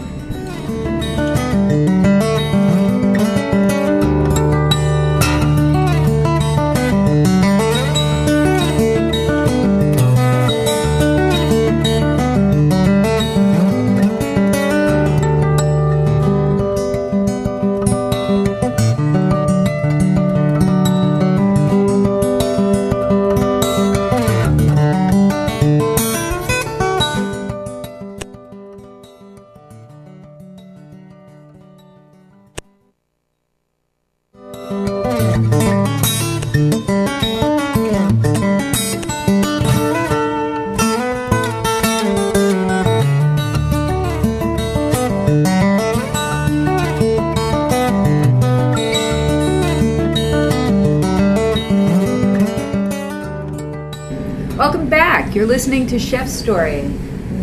[56.05, 56.91] Chef Story.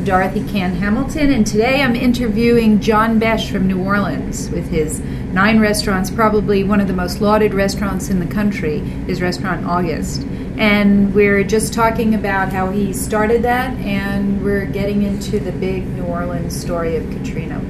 [0.03, 5.59] Dorothy Cann Hamilton, and today I'm interviewing John Besh from New Orleans with his nine
[5.59, 6.09] restaurants.
[6.09, 10.24] Probably one of the most lauded restaurants in the country is Restaurant August.
[10.57, 15.86] And we're just talking about how he started that, and we're getting into the big
[15.88, 17.62] New Orleans story of Katrina.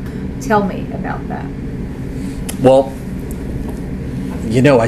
[0.42, 1.46] Tell me about that.
[2.62, 2.94] Well,
[4.46, 4.88] you know, I,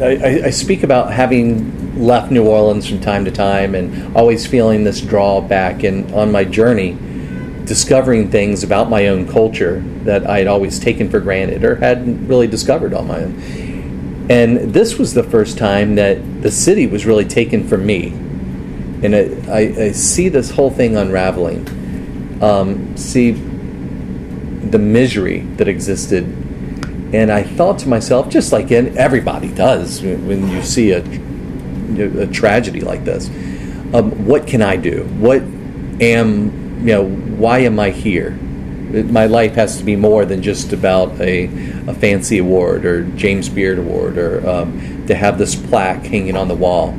[0.00, 4.84] I, I speak about having left New Orleans from time to time and always feeling
[4.84, 5.82] this draw back.
[5.82, 6.96] And on my journey,
[7.64, 12.28] discovering things about my own culture that I had always taken for granted or hadn't
[12.28, 14.26] really discovered on my own.
[14.30, 18.08] And this was the first time that the city was really taken from me.
[19.02, 22.42] And it, I, I, see this whole thing unraveling.
[22.42, 26.24] Um, see the misery that existed.
[27.14, 31.02] And I thought to myself, just like everybody does when you see a,
[31.98, 33.28] a tragedy like this,
[33.94, 35.04] um, what can I do?
[35.18, 35.42] What
[36.00, 38.32] am, you know, why am I here?
[38.32, 41.46] My life has to be more than just about a,
[41.86, 46.48] a fancy award or James Beard Award or um, to have this plaque hanging on
[46.48, 46.96] the wall.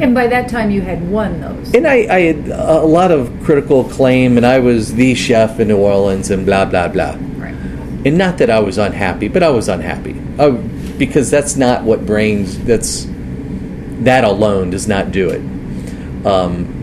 [0.00, 1.74] And by that time, you had won those.
[1.74, 5.68] And I, I, had a lot of critical acclaim, and I was the chef in
[5.68, 7.16] New Orleans, and blah blah blah.
[7.36, 7.54] Right.
[8.04, 12.06] And not that I was unhappy, but I was unhappy I, because that's not what
[12.06, 12.60] brings.
[12.60, 13.08] That's
[14.04, 15.40] that alone does not do it.
[16.26, 16.78] Um,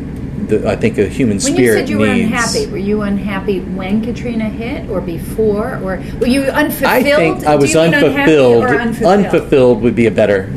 [0.47, 3.61] the, I think a human when spirit you said you were unhappy, were you unhappy
[3.61, 6.91] when Katrina hit, or before, or were you unfulfilled?
[6.91, 8.63] I think I was you mean unhappy unfulfilled.
[8.65, 9.25] unfulfilled.
[9.25, 10.49] Unfulfilled would be a better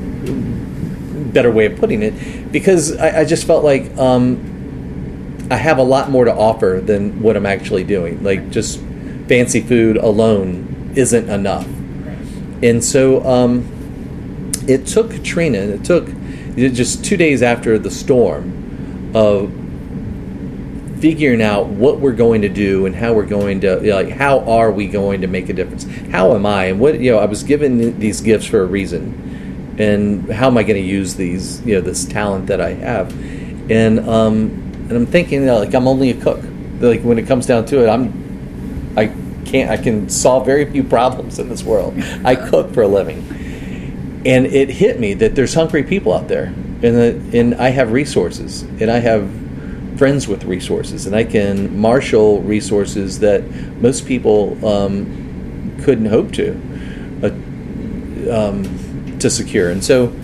[1.33, 5.83] better way of putting it because I, I just felt like um, I have a
[5.83, 8.23] lot more to offer than what I'm actually doing.
[8.23, 8.81] Like just
[9.29, 11.67] fancy food alone isn't enough,
[12.63, 13.67] and so um,
[14.67, 15.59] it took Katrina.
[15.59, 16.09] It took
[16.59, 19.53] just two days after the storm of
[21.01, 24.71] figuring out what we're going to do and how we're going to like how are
[24.73, 25.85] we going to make a difference?
[26.11, 26.67] How am i?
[26.67, 29.77] And what you know i was given these gifts for a reason.
[29.79, 33.13] And how am i going to use these you know this talent that i have?
[33.71, 34.51] And um
[34.89, 36.43] and i'm thinking you know, like i'm only a cook.
[36.81, 39.07] Like when it comes down to it i'm i
[39.45, 41.95] can't i can solve very few problems in this world.
[42.25, 43.48] I cook for a living
[44.27, 47.93] and it hit me that there's hungry people out there and that, and i have
[47.93, 49.29] resources and i have
[49.99, 53.43] friends with resources, and I can marshal resources that
[53.83, 56.53] most people um, couldn't hope to
[57.23, 57.27] uh,
[58.33, 59.71] um, to secure.
[59.71, 60.15] And so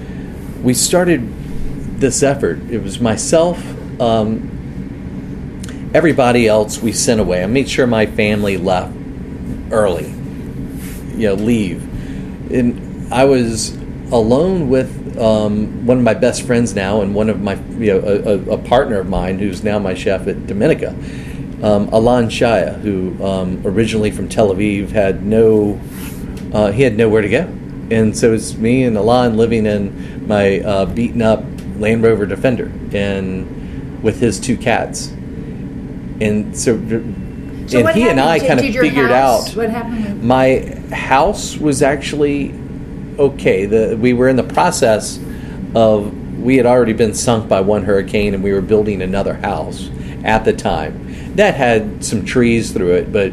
[0.62, 1.28] we started
[1.98, 2.60] this effort.
[2.70, 3.58] It was myself,
[4.00, 7.42] um, everybody else we sent away.
[7.42, 8.94] I made sure my family left
[9.72, 10.06] early,
[11.16, 11.82] you know, leave,
[12.52, 13.76] and I was
[14.14, 17.98] alone with um, one of my best friends now, and one of my you know
[18.00, 20.90] a, a, partner of mine who's now my chef at Domenica,
[21.62, 25.80] um, Alon Shaya, who um, originally from Tel Aviv had no
[26.54, 27.40] uh, he had nowhere to go,
[27.90, 31.44] and so it's me and Alon living in my uh, beaten up
[31.78, 35.08] Land Rover Defender and with his two cats,
[36.20, 36.78] and so.
[37.66, 38.20] So and he and?
[38.20, 40.58] I Did- kind of did figured house- out what happened my
[40.92, 42.52] house was actually
[43.18, 43.66] okay.
[43.66, 45.18] The, we were in the process
[45.74, 49.88] of we had already been sunk by one hurricane, and we were building another house
[50.24, 51.34] at the time.
[51.36, 53.32] That had some trees through it, but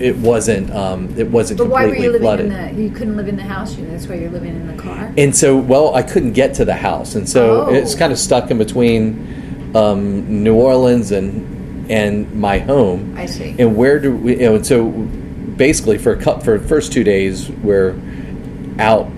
[0.00, 0.70] it wasn't.
[0.70, 2.46] Um, it wasn't But why were completely you living flooded.
[2.70, 2.82] in the?
[2.82, 3.76] You couldn't live in the house.
[3.76, 5.12] You know, that's why you're living in the car.
[5.18, 7.74] And so, well, I couldn't get to the house, and so Oh.
[7.74, 13.14] it's kind of stuck in between um, New Orleans and and my home.
[13.18, 13.54] I see.
[13.58, 14.32] And where do we?
[14.40, 17.94] You know, and so basically, for a cup for the first two days, we're
[18.78, 19.10] out,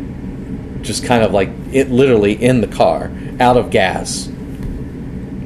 [0.85, 3.11] just kind of like it, literally in the car,
[3.41, 4.29] out of gas,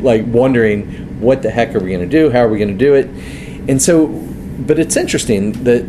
[0.01, 2.31] like wondering what the heck are we going to do?
[2.31, 3.07] How are we going to do it?
[3.69, 5.85] And so, but it's interesting that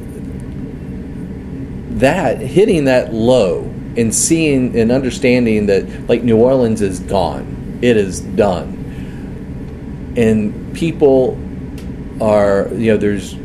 [2.00, 3.64] that hitting that low
[3.98, 11.38] and seeing and understanding that like New Orleans is gone, it is done, and people
[12.22, 13.38] are you know there's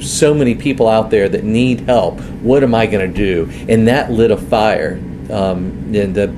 [0.00, 2.20] so many people out there that need help.
[2.42, 3.50] What am I going to do?
[3.68, 5.00] And that lit a fire.
[5.30, 6.28] Um, and the,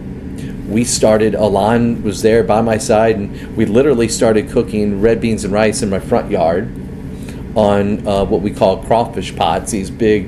[0.68, 1.34] we started.
[1.34, 5.82] Alon was there by my side, and we literally started cooking red beans and rice
[5.82, 6.68] in my front yard
[7.56, 9.72] on uh, what we call crawfish pots.
[9.72, 10.26] These big,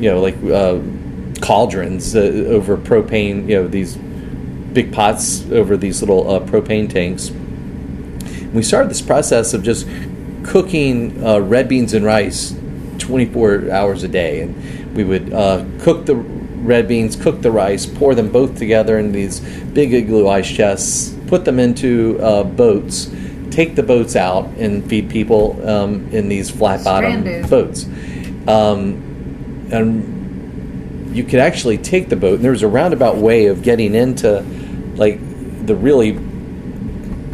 [0.00, 0.80] you know, like uh,
[1.40, 3.48] cauldrons uh, over propane.
[3.48, 7.30] You know, these big pots over these little uh, propane tanks.
[8.52, 9.86] We started this process of just
[10.44, 12.54] cooking uh, red beans and rice
[12.98, 17.86] 24 hours a day, and we would uh, cook the red beans, cook the rice,
[17.86, 23.10] pour them both together in these big igloo ice chests, put them into uh, boats,
[23.50, 27.84] take the boats out, and feed people um, in these flat bottom boats.
[28.46, 33.62] Um, and you could actually take the boat, and there was a roundabout way of
[33.62, 34.42] getting into
[34.96, 35.18] like
[35.66, 36.18] the really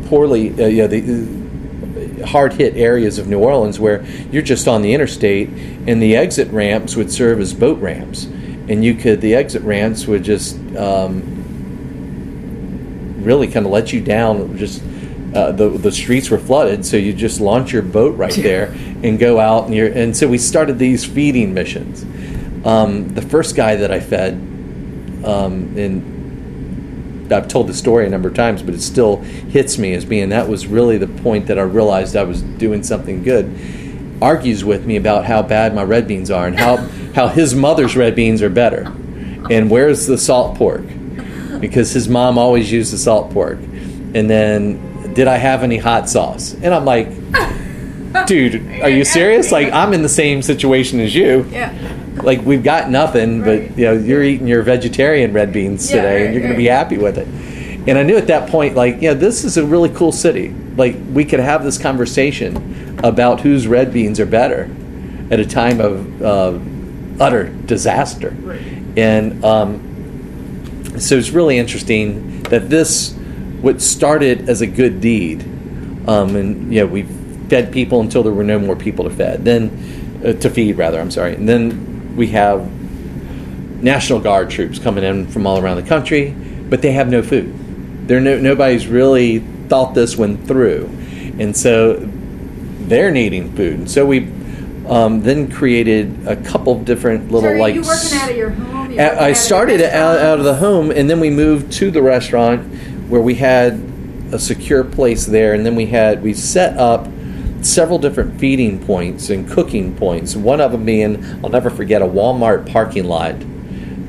[0.06, 4.66] poorly, uh, you know, the uh, hard hit areas of New Orleans where you're just
[4.66, 5.48] on the interstate,
[5.86, 8.26] and the exit ramps would serve as boat ramps,
[8.68, 11.22] and you could the exit ramps would just um,
[13.22, 14.56] really kind of let you down.
[14.56, 14.82] Just
[15.34, 19.18] uh, the the streets were flooded, so you just launch your boat right there and
[19.18, 22.04] go out, and you're and so we started these feeding missions.
[22.66, 24.34] Um, the first guy that I fed,
[25.24, 26.18] um, and
[27.32, 30.30] I've told the story a number of times, but it still hits me as being
[30.30, 33.54] that was really the point that I realized I was doing something good.
[34.20, 36.76] Argues with me about how bad my red beans are and how,
[37.18, 38.82] how his mother's red beans are better.
[39.50, 40.84] And where's the salt pork?
[41.58, 43.58] Because his mom always used the salt pork.
[43.58, 46.54] And then, did I have any hot sauce?
[46.54, 47.08] And I'm like,
[48.28, 49.50] dude, are you serious?
[49.50, 51.72] Like, I'm in the same situation as you Yeah.
[52.22, 53.68] like we've got nothing, Right.
[53.68, 56.52] but you know you're eating your vegetarian red beans Yeah, today, right, and you're going
[56.52, 56.56] right.
[56.56, 57.26] to be happy with it.
[57.88, 60.54] And I knew at that point, like, yeah, this is a really cool city.
[60.76, 64.70] Like, we could have this conversation about whose red beans are better
[65.32, 66.58] at a time of uh,
[67.20, 68.30] utter disaster.
[68.30, 68.60] Right.
[68.96, 73.12] And um, so it's really interesting that this,
[73.60, 75.42] what started as a good deed,
[76.08, 77.02] um, and you know, we
[77.48, 79.44] fed people until there were no more people to fed.
[79.44, 81.00] Then uh, to feed, rather.
[81.00, 81.34] I'm sorry.
[81.34, 82.70] And then we have
[83.82, 86.30] National Guard troops coming in from all around the country,
[86.68, 87.54] but they have no food.
[88.08, 90.86] There, no, nobody's really thought this one through,
[91.38, 92.08] and so
[92.80, 93.74] they're needing food.
[93.74, 94.20] And so we
[94.88, 97.74] um, then created a couple of different little So are like.
[97.74, 98.90] you working out of your home?
[98.90, 102.02] You I- I started out, out of the home, and then we moved to the
[102.02, 102.62] restaurant
[103.08, 103.80] where we had
[104.32, 107.08] a secure place there, and then we had we set up
[107.60, 110.36] several different feeding points and cooking points.
[110.36, 113.34] One of them being I'll never forget a Walmart parking lot.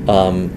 [0.08, 0.52] Um,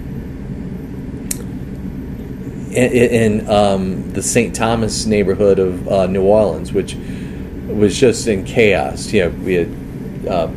[2.71, 4.55] in, in um, the St.
[4.55, 6.95] Thomas neighborhood of uh, New Orleans, which
[7.67, 9.11] was just in chaos.
[9.13, 9.69] You know, we had
[10.27, 10.51] uh,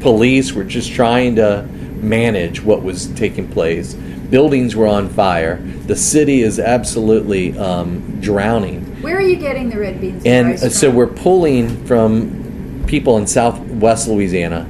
[0.00, 1.62] police were just trying to
[2.00, 3.94] manage what was taking place.
[3.94, 5.56] Buildings were on fire.
[5.86, 9.02] The city is absolutely um, drowning.
[9.02, 10.24] Where are you getting the red beans?
[10.24, 14.66] And uh, so we're pulling from people in southwest Louisiana,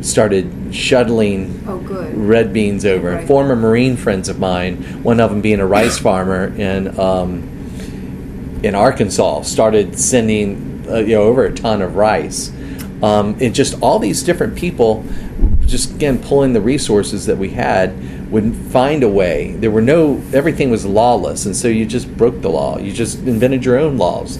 [0.00, 1.78] started shuttling Oh,
[2.14, 3.12] red beans over.
[3.12, 3.26] Right.
[3.26, 7.50] Former Marine friends of mine, one of them being a rice farmer in um,
[8.62, 12.52] in Arkansas, started sending uh, you know over a ton of rice.
[13.02, 15.04] Um, and just all these different people,
[15.66, 19.52] just again pulling the resources that we had, would find a way.
[19.52, 22.78] There were no everything was lawless, and so you just broke the law.
[22.78, 24.38] You just invented your own laws.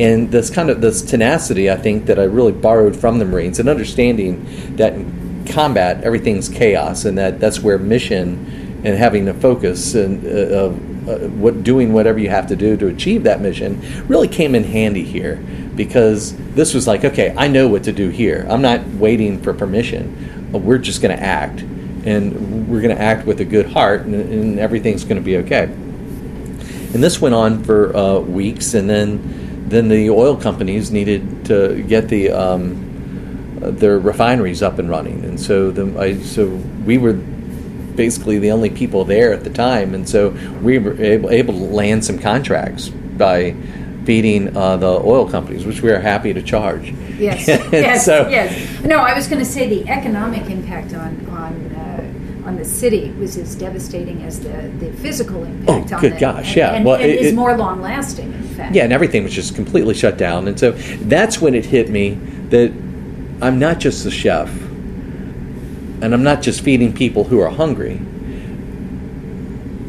[0.00, 3.58] And this kind of this tenacity, I think, that I really borrowed from the Marines,
[3.58, 9.34] and understanding that in combat everything's chaos, and that that's where mission and having a
[9.34, 10.72] focus and uh,
[11.08, 14.64] uh, what doing whatever you have to do to achieve that mission really came in
[14.64, 15.44] handy here
[15.74, 18.46] because this was like okay i know what to do here.
[18.48, 20.50] I'm not waiting for permission.
[20.52, 21.60] We're just going to act.
[22.04, 25.36] And we're going to act with a good heart and, and everything's going to be
[25.38, 25.64] okay.
[25.64, 31.82] And this went on for uh, weeks and then then the oil companies needed to
[31.84, 32.88] get the um,
[33.60, 35.24] their refineries up and running.
[35.24, 36.48] And so the, I, so
[36.84, 41.30] we were basically the only people there at the time, and so we were able,
[41.30, 43.54] able to land some contracts by
[44.04, 46.90] feeding uh, the oil companies, which we are happy to charge.
[47.18, 48.82] Yes, yes, so- yes.
[48.84, 53.10] No, I was going to say the economic impact on on uh, on the city
[53.20, 55.92] was as devastating as the, the physical impact.
[55.92, 56.74] Oh, on good the, gosh, and, yeah.
[56.74, 58.32] and, Well, and it- is more long lasting.
[58.32, 61.64] In fact, Yeah, and everything was just completely shut down, and so that's when it
[61.66, 62.14] hit me
[62.50, 62.72] that
[63.40, 64.48] I'm not just the chef,
[66.00, 68.00] and I'm not just feeding people who are hungry.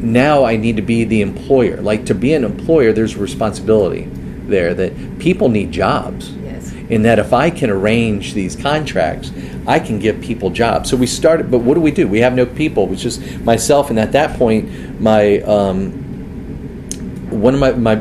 [0.04, 1.80] Now I need to be the employer.
[1.80, 4.08] Like to be an employer, there's a responsibility
[4.46, 6.32] there that people need jobs.
[6.32, 6.72] Yes.
[6.90, 9.32] in that if I can arrange these contracts,
[9.66, 10.90] I can give people jobs.
[10.90, 12.06] So we started, but what do we do?
[12.06, 12.84] We have no people.
[12.84, 15.92] It was just myself, and at that point, my um,
[17.30, 18.00] one of my my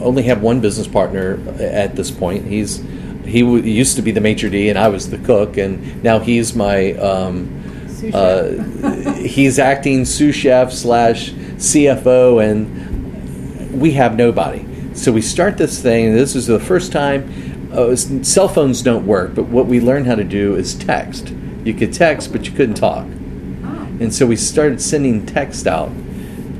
[0.00, 2.46] only have one business partner at this point.
[2.46, 2.84] He's
[3.24, 6.18] he w- used to be the maitre d, and I was the cook, and now
[6.18, 6.92] he's my.
[6.92, 7.59] Um,
[8.04, 14.66] uh, he's acting sous chef slash CFO, and we have nobody.
[14.94, 17.70] So we start this thing, and this is the first time.
[17.72, 21.32] Uh, cell phones don't work, but what we learned how to do is text.
[21.64, 23.04] You could text, but you couldn't talk.
[23.04, 25.92] And so we started sending text out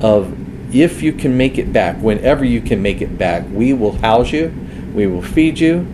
[0.01, 0.37] of
[0.75, 4.31] if you can make it back, whenever you can make it back, we will house
[4.31, 4.55] you,
[4.95, 5.87] we will feed you,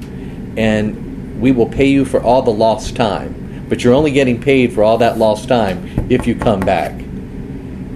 [0.56, 3.45] and we will pay you for all the lost time.
[3.68, 6.92] But you're only getting paid for all that lost time if you come back.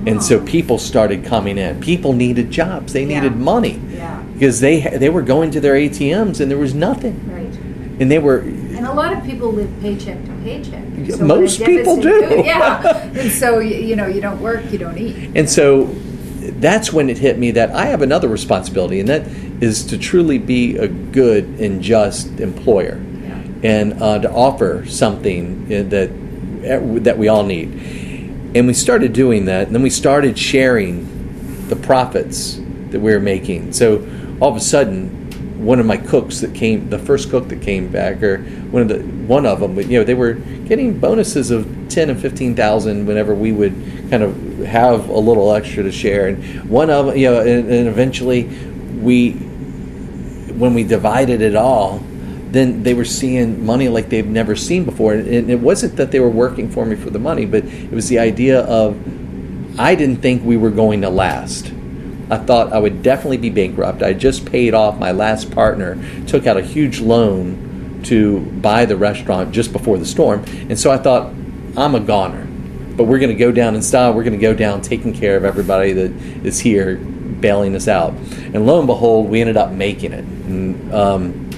[0.06, 0.46] And so oh.
[0.46, 1.80] people started coming in.
[1.80, 2.92] People needed jobs.
[2.92, 3.38] They needed Yeah.
[3.38, 4.22] money Yeah.
[4.32, 7.20] because they they were going to their ATMs and there was nothing.
[7.30, 7.54] Right.
[8.00, 10.82] And they were And a lot of people live paycheck to paycheck.
[11.10, 12.42] So most people do.
[12.44, 13.08] Yeah.
[13.20, 15.32] And so, you, know, you don't work, you don't eat.
[15.34, 15.94] And so
[16.60, 19.26] that's when it hit me that I have another responsibility, and that
[19.60, 23.00] is to truly be a good and just employer.
[23.62, 26.10] And uh, to offer something uh, that
[27.04, 27.68] that we all need.
[28.54, 31.06] And we started doing that, and then we started sharing
[31.68, 33.72] the profits that we were making.
[33.72, 34.06] So
[34.40, 37.88] all of a sudden, one of my cooks that came, the first cook that came
[37.88, 38.38] back, or
[38.72, 42.20] one of the one of them, you know, they were getting bonuses of ten and
[42.20, 43.74] fifteen thousand whenever we would
[44.10, 46.28] kind of have a little extra to share.
[46.28, 48.44] And one of you know, and, and eventually
[49.00, 52.02] we, when we divided it all,
[52.52, 55.14] then they were seeing money like they've never seen before.
[55.14, 58.08] And it, wasn't that they were working for me for the money, but it was
[58.08, 58.96] the idea of
[59.78, 61.72] I didn't think we were going to last.
[62.30, 64.02] I thought I would definitely be bankrupt.
[64.02, 68.96] I just paid off my last partner, took out a huge loan to buy the
[68.96, 70.44] restaurant just before the storm.
[70.68, 71.32] And so I thought,
[71.76, 72.46] I'm a goner.
[72.96, 74.12] But we're going to go down in style.
[74.12, 76.10] We're going to go down taking care of everybody that
[76.44, 78.12] is here, bailing us out.
[78.12, 80.24] And lo and behold, we ended up making it.
[80.24, 81.49] And, um,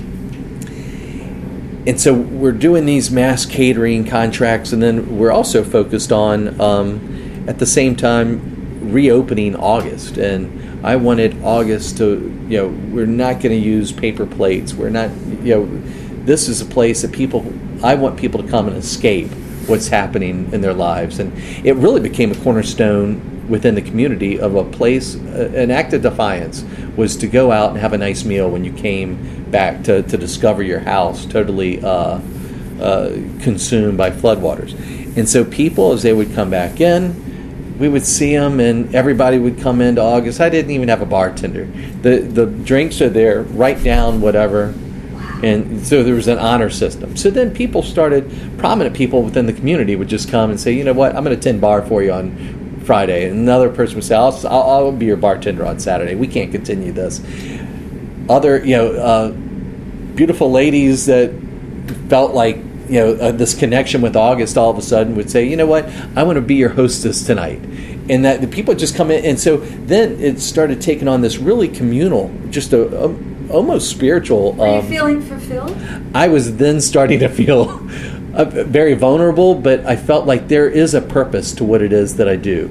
[1.87, 7.45] and so we're doing these mass catering contracts, and then we're also focused on, um,
[7.49, 10.17] at the same time, reopening August.
[10.17, 14.75] And I wanted August to, you know, we're not going to use paper plates.
[14.75, 15.11] We're not,
[15.43, 15.83] you know,
[16.25, 17.45] this is a place that people,
[17.83, 19.29] I want people to come and escape
[19.67, 21.19] what's happening in their lives.
[21.19, 21.33] And
[21.65, 26.01] it really became a cornerstone within the community of a place, uh, an act of
[26.01, 26.65] defiance
[26.97, 30.17] was to go out and have a nice meal when you came back to, to
[30.17, 32.19] discover your house totally uh,
[32.81, 34.73] uh, consumed by floodwaters.
[35.19, 39.39] And so people, as they would come back in, we would see them, and everybody
[39.39, 40.41] would come into August.
[40.41, 41.67] I didn't even have a bartender.
[42.01, 43.43] The the drinks are there.
[43.43, 44.73] Write down whatever,
[45.43, 47.17] and so there was an honor system.
[47.17, 50.85] So then people started, prominent people within the community would just come and say, you
[50.85, 53.29] know what, I'm going to tend bar for you on Friday.
[53.29, 56.15] And another person would say, I'll, I'll, I'll be your bartender on Saturday.
[56.15, 57.21] We can't continue this.
[58.29, 59.31] Other, you know, uh,
[60.15, 61.33] beautiful ladies that
[62.09, 62.57] felt like,
[62.89, 65.67] you know, uh, this connection with August all of a sudden would say, you know
[65.67, 67.61] what, I want to be your hostess tonight.
[68.11, 69.25] And that the people just come in.
[69.25, 73.17] And so then it started taking on this really communal, just a, a
[73.51, 74.53] almost spiritual.
[74.55, 75.77] Were you um, feeling fulfilled?
[76.15, 77.79] I was then starting to feel
[78.35, 82.17] uh, very vulnerable, but I felt like there is a purpose to what it is
[82.17, 82.71] that I do,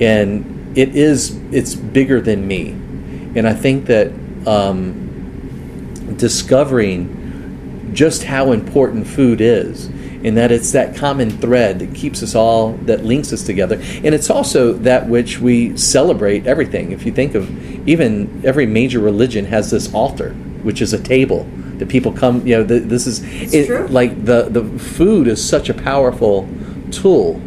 [0.00, 4.08] and it is it's bigger than me, and I think that
[4.46, 9.90] um, discovering just how important food is.
[10.24, 13.76] And that it's that common thread that keeps us all, that links us together.
[13.76, 16.90] And it's also that which we celebrate everything.
[16.90, 20.30] If you think of even every major religion has this altar,
[20.62, 21.46] which is a table
[21.78, 23.22] that people come, you know, th- this is
[23.52, 26.48] it, like the, the food is such a powerful
[26.90, 27.40] tool.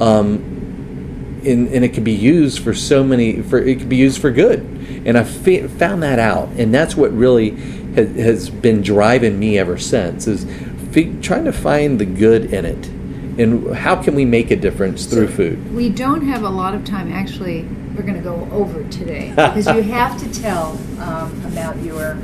[0.00, 0.46] Um,
[1.44, 4.30] and, and it can be used for so many, for it can be used for
[4.30, 4.60] good.
[5.04, 6.48] And I fa- found that out.
[6.50, 7.50] And that's what really
[7.94, 10.44] has, has been driving me ever since is
[10.92, 12.86] fi- trying to find the good in it.
[13.40, 15.74] And how can we make a difference through food?
[15.74, 17.10] We don't have a lot of time.
[17.10, 17.62] Actually,
[17.94, 22.18] we're going to go over today because you have to tell um, about your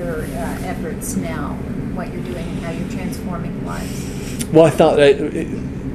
[0.00, 1.52] your uh, efforts now,
[1.94, 4.44] what you're doing, and how you're transforming lives.
[4.46, 5.12] Well, I thought uh,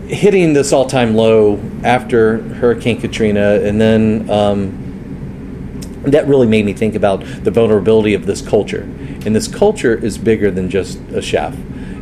[0.07, 6.73] hitting this all time low after Hurricane Katrina, and then um, that really made me
[6.73, 8.83] think about the vulnerability of this culture.
[9.25, 11.53] And this culture is bigger than just a chef.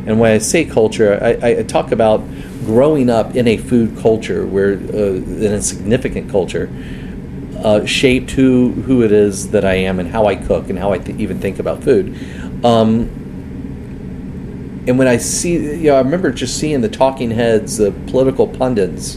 [0.06, 2.22] And when I say culture, I, I talk about
[2.66, 6.68] growing up in a food culture, where uh, in a significant culture,
[7.56, 10.92] uh, shaped who who it is that I am and how I cook and how
[10.92, 12.14] I th- even think about food.
[12.64, 13.20] Um,
[14.86, 18.46] and when I see, you know, I remember just seeing the talking heads, the political
[18.46, 19.16] pundits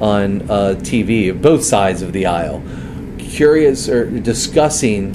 [0.00, 2.62] on uh, TV, both sides of the aisle,
[3.18, 5.14] curious or discussing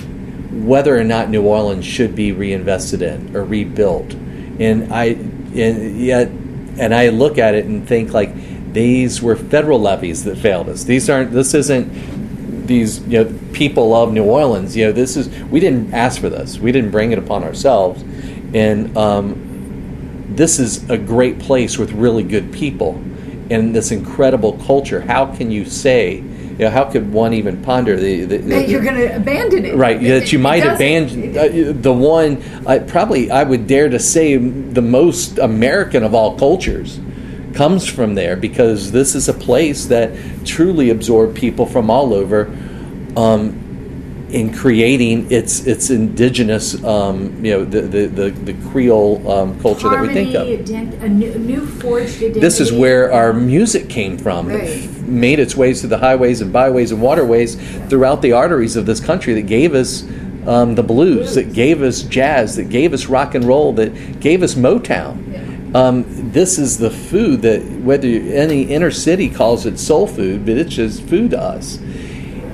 [0.67, 4.13] whether or not New Orleans should be reinvested in or rebuilt.
[4.59, 9.79] And I, and yet, and I look at it and think like these were federal
[9.79, 10.83] levees that failed us.
[10.83, 11.31] These aren't.
[11.31, 11.91] This isn't
[12.67, 14.75] these you know people of New Orleans.
[14.75, 16.59] You know, this is we didn't ask for this.
[16.59, 18.03] We didn't bring it upon ourselves,
[18.53, 23.01] and um, this is a great place with really good people
[23.49, 25.01] and this incredible culture.
[25.01, 26.15] How can you say
[26.57, 29.63] you know, how could one even ponder the, the, the That you're going to abandon
[29.65, 29.75] it.
[29.75, 33.99] right It- that you might abandon uh, the one I probably I would dare to
[33.99, 36.99] say the most American of all cultures
[37.57, 40.11] comes from there because this is a place that
[40.45, 42.45] truly absorbed people from all over
[43.15, 49.59] um, in creating its its indigenous um, you know the the, the, the Creole um,
[49.59, 50.45] culture that we think of.
[50.45, 52.39] Ident- a new, new forged identity.
[52.39, 54.49] This is where our music came from.
[54.49, 54.63] Right.
[54.63, 57.55] It made its ways through the highways and byways and waterways
[57.89, 60.03] throughout the arteries of this country that gave us
[60.45, 64.43] um, the blues, that gave us jazz, that gave us rock and roll, that gave
[64.43, 65.46] us Motown.
[65.73, 70.57] Um, this is the food that, whether any inner city calls it soul food, but
[70.57, 71.77] it's just food to us.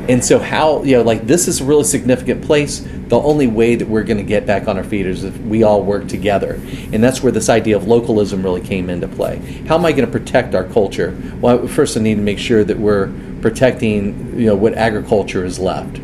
[0.09, 2.86] And so, how, you know, like this is a really significant place.
[3.07, 5.64] The only way that we're going to get back on our feet is if we
[5.64, 6.55] all work together.
[6.91, 9.38] And that's where this idea of localism really came into play.
[9.68, 11.16] How am I going to protect our culture?
[11.39, 15.59] Well, first, I need to make sure that we're protecting, you know, what agriculture is
[15.59, 15.99] left,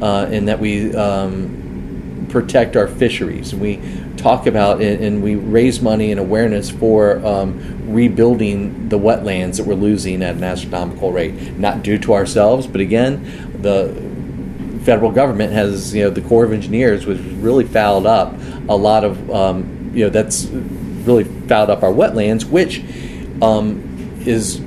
[0.00, 3.54] uh, and that we um, protect our fisheries.
[3.54, 3.76] We
[4.24, 9.66] talk about and, and we raise money and awareness for um, rebuilding the wetlands that
[9.66, 13.22] we're losing at an astronomical rate, not due to ourselves, but again,
[13.60, 13.94] the
[14.82, 18.34] federal government has, you know, the Corps of Engineers was really fouled up
[18.66, 22.82] a lot of, um, you know, that's really fouled up our wetlands, which
[23.42, 23.82] um,
[24.24, 24.58] is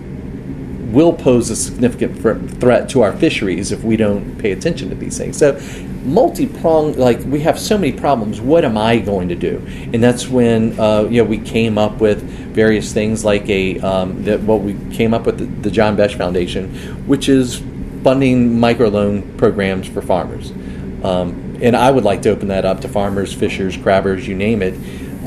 [0.92, 2.18] will pose a significant
[2.62, 5.38] threat to our fisheries if we don't pay attention to these things.
[5.38, 5.60] So,
[6.08, 8.42] multi-pronged, like we have so many problems.
[8.42, 9.62] What am I going to do?
[9.94, 14.24] And that's when uh, you know we came up with various things like a um,
[14.24, 16.74] that what we came up with the, the John Besh Foundation,
[17.08, 17.62] which is
[18.04, 20.52] funding microloan programs for farmers.
[21.04, 24.62] Um, and I would like to open that up to farmers, fishers, crabbers, you name
[24.62, 24.76] it.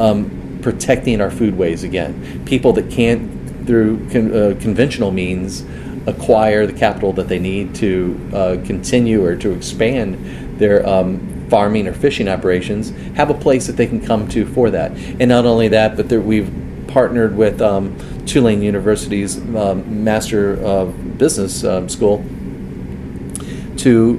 [0.01, 2.45] Um, protecting our foodways again.
[2.45, 5.65] People that can't through con- uh, conventional means
[6.07, 11.89] acquire the capital that they need to uh, continue or to expand their um, farming
[11.89, 14.93] or fishing operations have a place that they can come to for that.
[14.93, 16.51] And not only that, but there, we've
[16.87, 17.97] partnered with um,
[18.27, 22.25] Tulane University's um, Master of Business um, School
[23.79, 24.19] to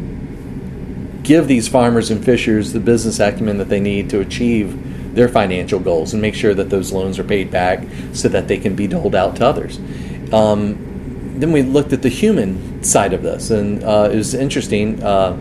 [1.23, 5.79] give these farmers and fishers the business acumen that they need to achieve their financial
[5.79, 7.83] goals and make sure that those loans are paid back
[8.13, 9.79] so that they can be doled out to others.
[10.33, 15.01] Um, then we looked at the human side of this, and uh, it was interesting
[15.03, 15.37] uh,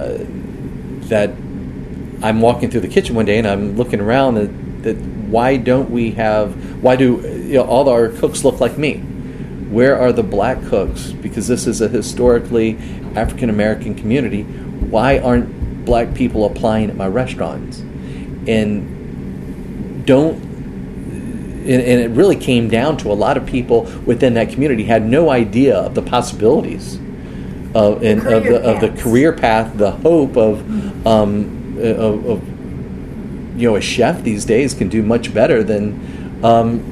[0.00, 0.24] uh,
[1.08, 1.30] that
[2.22, 4.34] I'm walking through the kitchen one day and I'm looking around
[4.82, 8.98] that why don't we have why do you know, all our cooks look like me?
[9.70, 11.12] Where are the black cooks?
[11.12, 12.78] Because this is a historically
[13.14, 14.42] African American community.
[14.42, 17.80] Why aren't black people applying at my restaurants?
[18.48, 20.50] And don't
[21.60, 25.30] and it really came down to a lot of people within that community had no
[25.30, 26.98] idea of the possibilities
[27.74, 33.68] of and of the of the career path, the hope of um, of, of you
[33.68, 36.82] know a chef these days can do much better than um,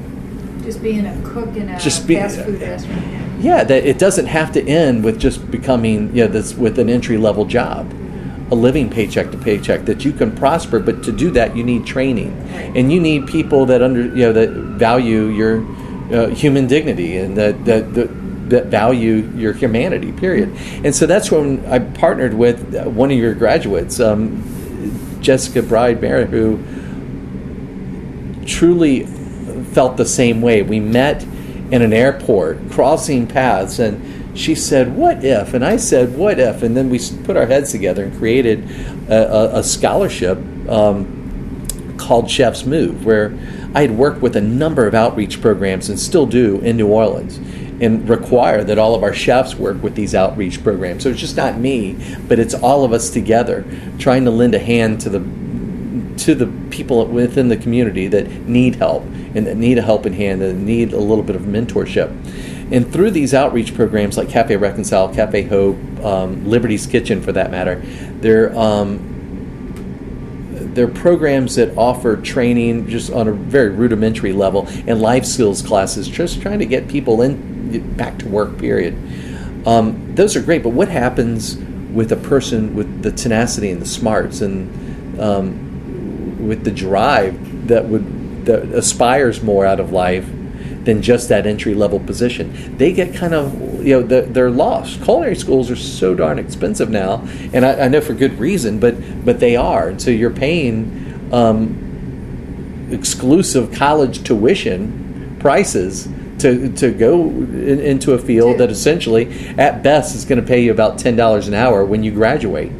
[0.63, 3.03] Just being a cook in a Just be- fast food restaurant.
[3.41, 6.89] yeah that it doesn't have to end with just becoming you know this with an
[6.89, 7.91] entry level job
[8.51, 11.85] a living paycheck to paycheck that you can prosper but to do that you need
[11.85, 12.31] training.
[12.75, 15.63] And you need people that under you know that value your
[16.13, 18.09] uh, human dignity and that that, that
[18.49, 20.49] that value your humanity period
[20.83, 24.43] and so that's when i partnered with uh, one of your graduates um,
[25.21, 26.57] jessica bride Merritt, who
[28.45, 29.05] truly
[29.73, 30.61] felt the same way.
[30.61, 31.23] We met
[31.71, 36.63] in an airport, crossing paths, and she said, "What if?" And I said, "What if?"
[36.63, 38.69] And then we put our heads together and created
[39.09, 40.37] a, a, a scholarship
[40.67, 43.37] um, called Chef's Move, where
[43.75, 47.39] I had worked with a number of outreach programs and still do in New Orleans.
[47.81, 51.03] And require that all of our chefs work with these outreach programs.
[51.03, 53.63] So it's just not me, but it's all of us together
[53.99, 55.19] trying to lend a hand to the
[56.25, 60.41] to the people within the community that need help and that need a helping hand
[60.41, 62.09] and need a little bit of mentorship.
[62.71, 67.49] And through these outreach programs like Cafe Reconcile, Cafe Hope, um, Liberty's Kitchen for that
[67.49, 67.81] matter,
[68.19, 69.05] they're um,
[70.73, 76.07] they're programs that offer training just on a very rudimentary level and life skills classes,
[76.07, 78.57] just trying to get people in back to work.
[78.57, 78.95] Period.
[79.65, 81.57] Um, those are great, but what happens
[81.93, 87.85] with a person with the tenacity and the smarts and um, with the drive that
[87.85, 90.27] would that aspires more out of life
[90.83, 92.77] than just that entry level position.
[92.77, 95.03] They get kind of you know they're, lost.
[95.03, 98.95] Culinary schools are so darn expensive now, and I, I know for good reason, but
[99.25, 99.89] but they are.
[99.89, 106.07] And so you're paying um, exclusive college tuition prices
[106.39, 110.63] to to go in, into a field that essentially, at best, is going to pay
[110.63, 112.71] you about ten dollars an hour when you graduate,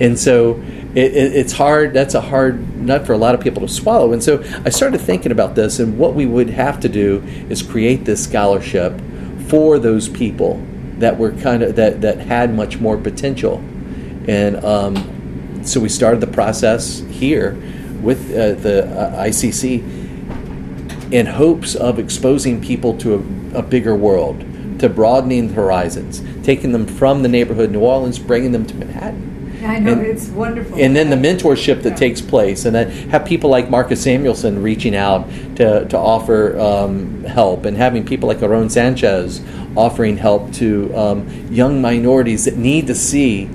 [0.00, 0.62] and so.
[0.94, 1.92] It, it, it's hard.
[1.92, 4.12] That's a hard nut for a lot of people to swallow.
[4.12, 7.64] And so I started thinking about this, and what we would have to do is
[7.64, 9.00] create this scholarship
[9.48, 10.64] for those people
[10.98, 13.56] that were kind of that that had much more potential.
[14.28, 17.60] And um, so we started the process here
[18.00, 20.03] with uh, the uh, ICC
[21.14, 24.44] in hopes of exposing people to a, a bigger world,
[24.80, 28.74] to broadening the horizons, taking them from the neighborhood of New Orleans, bringing them to
[28.74, 29.30] Manhattan.
[29.64, 30.76] I know And- it's wonderful.
[30.76, 31.94] And then the mentorship that Yeah.
[31.94, 37.22] takes place, and then have people like Marcus Samuelsson reaching out to, to offer um,
[37.22, 39.40] help, and having people like Aarón Sánchez
[39.76, 43.48] offering help to um, young minorities that need to see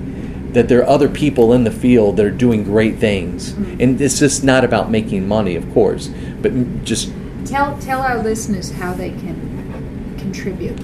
[0.54, 3.52] that there are other people in the field that are doing great things.
[3.52, 3.80] Mm-hmm.
[3.82, 6.10] And it's just not about making money, of course,
[6.42, 6.52] but
[6.84, 7.12] just
[7.50, 10.78] tell tell our listeners how they can contribute.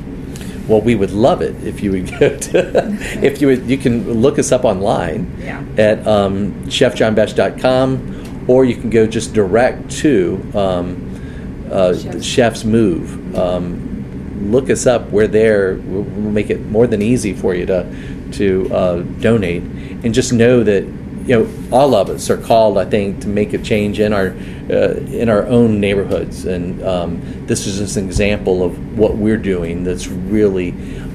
[0.69, 2.89] well, we would love it if you would go to,
[3.23, 5.63] if you would, you can look us up online Yeah.
[5.79, 13.35] at um, chefjohnbesh.com or you can go just direct to um, uh, Chef's- Chef's Move.
[13.37, 15.11] Um, look us up.
[15.11, 15.75] We're there.
[15.87, 17.85] We'll, make it more than easy for you to
[18.33, 20.85] to uh, donate, and just know that
[21.27, 22.79] you know all of us are called.
[22.79, 24.29] I think to make a change in our
[24.71, 29.37] uh, in our own neighborhoods, and um, this is just an example of what we're
[29.37, 29.83] doing.
[29.83, 30.71] That's really,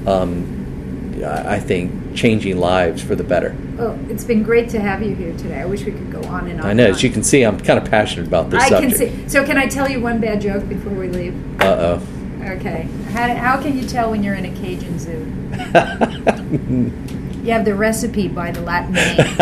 [0.06, 3.56] um, I think, changing lives for the better.
[3.78, 5.60] Oh, it's been great to have you here today.
[5.60, 6.66] I wish we could go on and on.
[6.66, 8.98] I know, as you can see, I'm kind of passionate about this I subject.
[8.98, 9.28] can see.
[9.28, 11.34] So, can I tell you one bad joke before we leave?
[11.60, 12.02] Uh oh.
[12.42, 12.88] Okay.
[13.12, 15.24] How, how can you tell when you're in a Cajun zoo?
[17.42, 19.16] You have the recipe by the Latin name.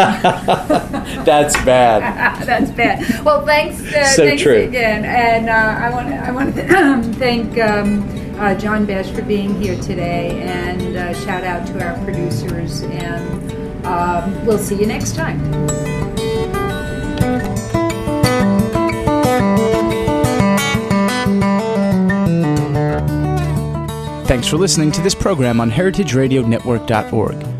[1.24, 2.00] That's bad.
[2.46, 3.24] That's bad.
[3.24, 3.80] Well, thanks.
[3.92, 4.56] Uh, So thanks true.
[4.62, 8.08] again, and uh, I want to I want to thank um,
[8.40, 13.52] uh, John Besh for being here today, and uh, shout out to our producers, and
[13.86, 15.38] um, we'll see you next time.
[24.26, 27.59] Thanks for listening to this program on heritageradionetwork.org.